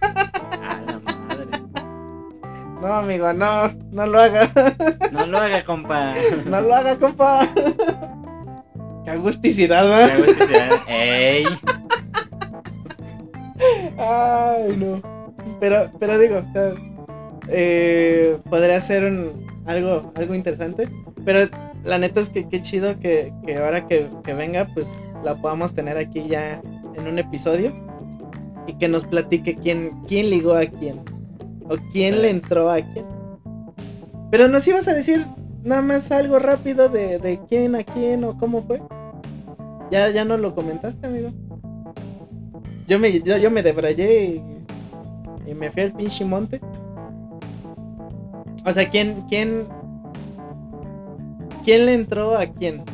[0.00, 1.46] A la madre.
[2.80, 4.48] No, amigo, no, no lo haga.
[5.12, 6.14] No lo haga, compa.
[6.46, 7.48] No lo haga, compa.
[9.12, 10.80] Agusticidad, ¿verdad?
[10.88, 11.44] Ey.
[13.98, 15.00] Ay, no.
[15.60, 16.72] Pero, pero digo, o sea,
[17.48, 20.88] eh, podría ser un, algo, algo interesante.
[21.24, 21.48] Pero
[21.84, 24.86] la neta es que qué chido que, que ahora que, que venga, pues
[25.22, 26.60] la podamos tener aquí ya
[26.96, 27.72] en un episodio.
[28.66, 31.00] y que nos platique quién, quién ligó a quién.
[31.68, 33.06] O quién le entró a quién.
[34.30, 35.26] Pero nos ibas a decir
[35.62, 38.82] nada más algo rápido de, de quién a quién o cómo fue.
[39.92, 41.30] Ya, ya no lo comentaste, amigo.
[42.88, 44.42] Yo me, yo, yo me debrayé y,
[45.50, 46.62] y me fui al pinche monte.
[48.64, 49.68] O sea, ¿quién, quién,
[51.62, 52.84] quién le entró a quién?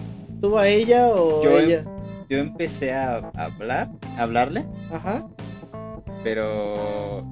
[0.41, 1.85] ¿Tú a ella o Yo em- ella?
[2.29, 5.25] Yo empecé a hablar, a hablarle, Ajá.
[6.25, 7.25] pero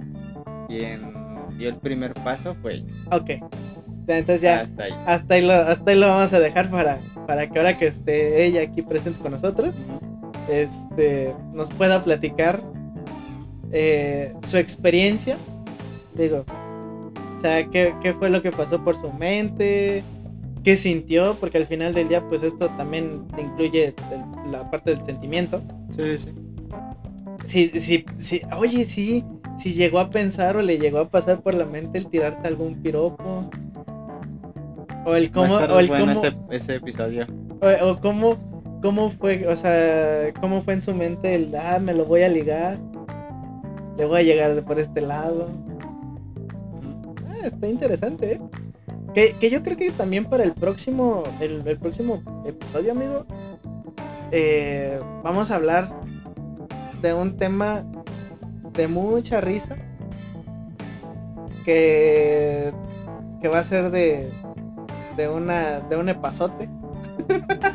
[0.69, 1.13] quien
[1.59, 2.93] dio el primer paso fue ella.
[3.11, 3.31] Ok.
[4.07, 4.93] Entonces ya, Hasta ahí.
[5.07, 8.45] hasta ahí, lo, hasta ahí lo vamos a dejar para, para que ahora que esté
[8.47, 9.73] ella aquí presente con nosotros,
[10.49, 12.63] este, nos pueda platicar
[13.73, 15.37] eh, su experiencia.
[16.15, 16.45] Digo,
[17.37, 20.03] o sea, ¿qué, qué fue lo que pasó por su mente,
[20.63, 25.05] qué sintió, porque al final del día, pues esto también incluye el- la parte del
[25.05, 25.61] sentimiento.
[25.97, 26.29] Sí, sí.
[27.45, 29.25] Si, si, si, oye, sí,
[29.59, 32.75] si llegó a pensar o le llegó a pasar por la mente el tirarte algún
[32.83, 33.49] piropo.
[35.07, 37.27] O el cómo, Va a estar o el bueno cómo, ese, ese episodio.
[37.61, 38.37] o, o cómo,
[38.83, 42.29] cómo fue, o sea, cómo fue en su mente el, ah, me lo voy a
[42.29, 42.77] ligar,
[43.97, 45.49] le voy a llegar de por este lado.
[47.29, 48.41] Ah, está interesante, ¿eh?
[49.15, 53.25] Que, que yo creo que también para el próximo, el, el próximo episodio, amigo,
[54.33, 55.89] eh, vamos a hablar
[57.01, 57.85] de un tema
[58.73, 59.77] de mucha risa
[61.65, 62.73] que,
[63.41, 64.31] que va a ser de,
[65.17, 66.69] de una de un epazote.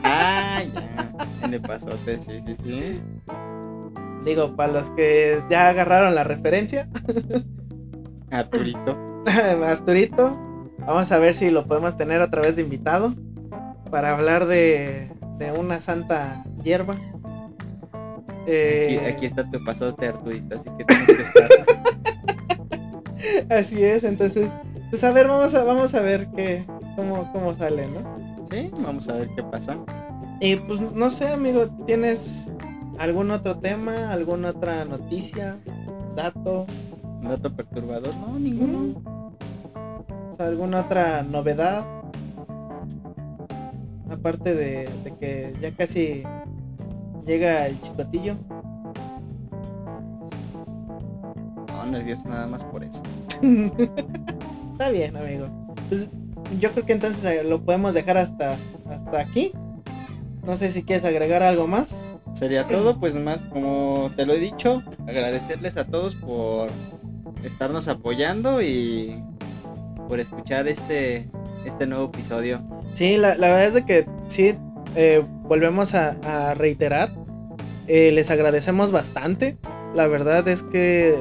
[0.03, 1.11] Ah, ya.
[1.43, 3.01] En el pasote, sí, sí, sí.
[4.25, 6.87] Digo, para los que ya agarraron la referencia,
[8.29, 8.97] Arturito.
[9.65, 10.37] Arturito,
[10.79, 13.13] vamos a ver si lo podemos tener otra vez de invitado
[13.89, 16.93] para hablar de, de una santa hierba.
[16.93, 17.03] Aquí,
[18.47, 21.49] Eh, aquí está tu pasote, Arturito, así que tienes que estar.
[23.49, 24.49] Así es, entonces,
[24.89, 26.65] pues a ver, vamos a, vamos a ver qué,
[26.95, 28.45] cómo, cómo sale, ¿no?
[28.49, 29.77] Sí, vamos a ver qué pasa.
[30.39, 32.51] Y pues no sé, amigo, ¿tienes
[32.97, 35.57] algún otro tema, alguna otra noticia,
[36.15, 36.65] dato,
[37.21, 38.15] ¿Un dato perturbador?
[38.15, 39.33] No, ninguno.
[40.39, 41.85] alguna otra novedad?
[44.09, 46.23] Aparte de, de que ya casi
[47.25, 48.35] llega el chicotillo.
[51.67, 53.03] No, nervioso nada más por eso.
[54.71, 55.47] Está bien, amigo.
[55.89, 56.09] Pues
[56.59, 58.57] yo creo que entonces eh, lo podemos dejar hasta,
[58.89, 59.51] hasta aquí.
[60.43, 62.03] No sé si quieres agregar algo más.
[62.33, 66.69] Sería todo, pues más como te lo he dicho, agradecerles a todos por
[67.43, 69.21] estarnos apoyando y
[70.07, 71.29] por escuchar este,
[71.65, 72.61] este nuevo episodio.
[72.93, 74.55] Sí, la, la verdad es de que sí,
[74.95, 77.13] eh, volvemos a, a reiterar.
[77.87, 79.57] Eh, les agradecemos bastante.
[79.93, 81.15] La verdad es que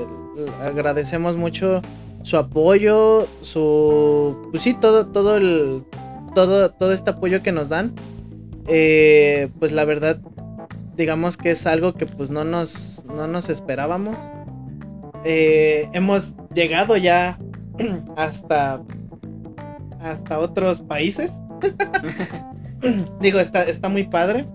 [0.62, 1.82] agradecemos mucho
[2.22, 4.48] su apoyo, su.
[4.50, 5.84] Pues sí, todo, todo el.
[6.34, 7.94] Todo, todo este apoyo que nos dan.
[8.68, 10.20] Eh, pues la verdad,
[10.96, 14.16] digamos que es algo que pues no nos, no nos esperábamos.
[15.24, 17.38] Eh, hemos llegado ya
[18.16, 18.82] hasta.
[20.00, 21.32] hasta otros países.
[23.20, 24.46] Digo, está, está muy padre.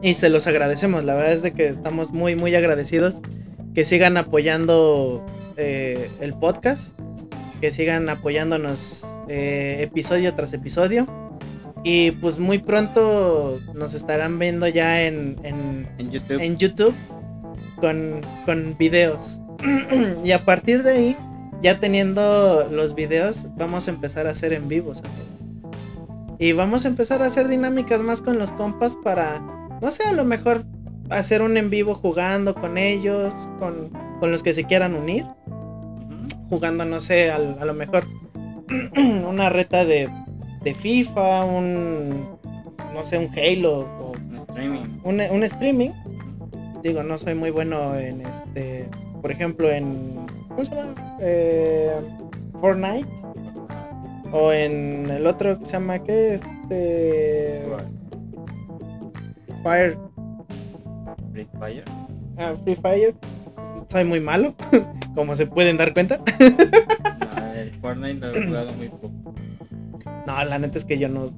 [0.00, 1.04] Y se los agradecemos.
[1.04, 3.20] La verdad es de que estamos muy, muy agradecidos.
[3.74, 5.24] Que sigan apoyando
[5.56, 6.98] eh, el podcast.
[7.60, 11.06] Que sigan apoyándonos eh, episodio tras episodio.
[11.84, 16.40] Y pues muy pronto nos estarán viendo ya en, en, En YouTube.
[16.40, 16.94] en YouTube
[17.80, 19.40] con, con videos.
[20.24, 21.16] y a partir de ahí,
[21.60, 25.02] ya teniendo los videos, vamos a empezar a hacer en vivos.
[26.38, 29.40] Y vamos a empezar a hacer dinámicas más con los compas para,
[29.80, 30.64] no sé, a lo mejor
[31.10, 35.26] hacer un en vivo jugando con ellos, con, con los que se quieran unir.
[36.52, 38.04] Jugando, no sé, al- a, lo mejor
[39.26, 40.06] una reta de,
[40.62, 42.10] de FIFA, un,
[42.92, 45.00] no sé, un Halo o En streaming.
[45.02, 45.90] un, un streaming.
[46.82, 48.84] Digo, no soy muy bueno en este.
[49.22, 50.26] Por ejemplo, en.
[50.48, 51.16] ¿Cómo se llama?
[51.20, 51.90] Eh,
[52.60, 53.08] Fortnite.
[54.30, 56.00] O en el otro que se llama.
[56.00, 56.34] ¿Qué?
[56.34, 57.64] Este.
[59.62, 59.96] Fire.
[61.32, 61.84] Free Fire.
[62.36, 63.14] ah, Free Fire.
[63.88, 64.54] Soy muy malo.
[65.14, 66.18] Como se pueden dar cuenta.
[66.18, 69.34] No, el Fortnite lo he jugado muy poco.
[70.26, 71.30] No, la neta es que yo no.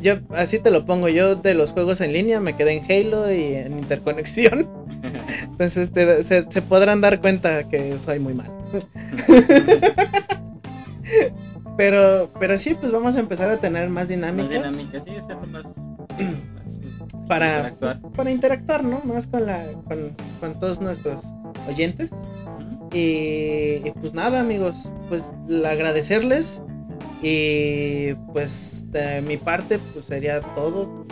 [0.00, 1.08] Yo, así te lo pongo.
[1.08, 4.68] Yo de los juegos en línea me quedé en Halo y en interconexión.
[5.42, 8.50] Entonces te- se, se podrán dar cuenta que soy muy mal.
[11.76, 14.50] pero, pero sí, pues vamos a empezar a tener más Más dinámicas.
[14.72, 15.10] dinámica, sí,
[15.50, 15.64] más
[17.28, 18.00] para, Interactuar.
[18.00, 19.00] pues, para interactuar, ¿no?
[19.04, 21.22] Más con, la, con, con todos nuestros
[21.68, 22.10] oyentes.
[22.92, 25.32] Y, y pues nada, amigos, pues
[25.64, 26.62] agradecerles.
[27.22, 31.06] Y pues de mi parte, pues sería todo.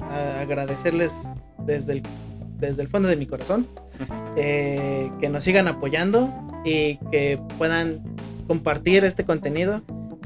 [0.00, 1.28] A- agradecerles
[1.66, 2.02] desde el,
[2.58, 3.66] desde el fondo de mi corazón.
[4.36, 6.32] eh, que nos sigan apoyando
[6.64, 8.00] y que puedan
[8.46, 9.82] compartir este contenido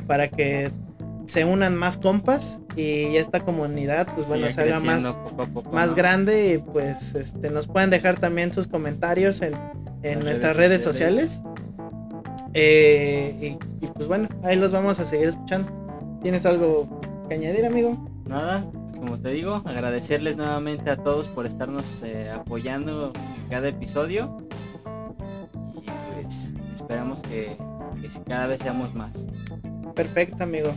[0.07, 0.71] para que
[1.27, 5.91] se unan más compas y esta comunidad, pues bueno, se haga más, poco poco, más
[5.91, 5.97] ¿no?
[5.97, 9.55] grande y pues este, nos pueden dejar también sus comentarios en,
[10.03, 11.43] en nuestras redes redes sociales.
[12.53, 15.71] Eh, y, y, pues bueno, ahí los vamos a seguir escuchando.
[16.23, 17.99] ¿Tienes algo que añadir, amigo?
[18.27, 18.65] Nada,
[18.95, 24.37] como te digo, agradecerles nuevamente a todos por estarnos eh, apoyando en cada episodio.
[25.75, 27.57] Y pues esperamos que,
[28.01, 29.27] que cada vez seamos más.
[29.95, 30.73] Perfecto, amigo.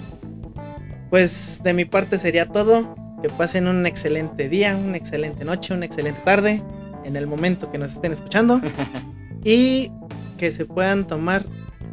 [1.09, 2.95] Pues de mi parte sería todo.
[3.21, 6.61] Que pasen un excelente día, una excelente noche, una excelente tarde
[7.03, 8.61] en el momento que nos estén escuchando.
[9.43, 9.91] y
[10.37, 11.43] que se puedan tomar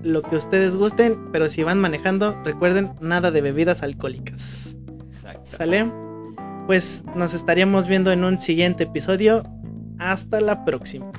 [0.02, 4.76] lo que ustedes gusten, pero si van manejando, recuerden nada de bebidas alcohólicas.
[5.06, 5.40] Exacto.
[5.44, 5.90] ¿Sale?
[6.66, 9.42] Pues nos estaríamos viendo en un siguiente episodio.
[9.98, 11.10] Hasta la próxima.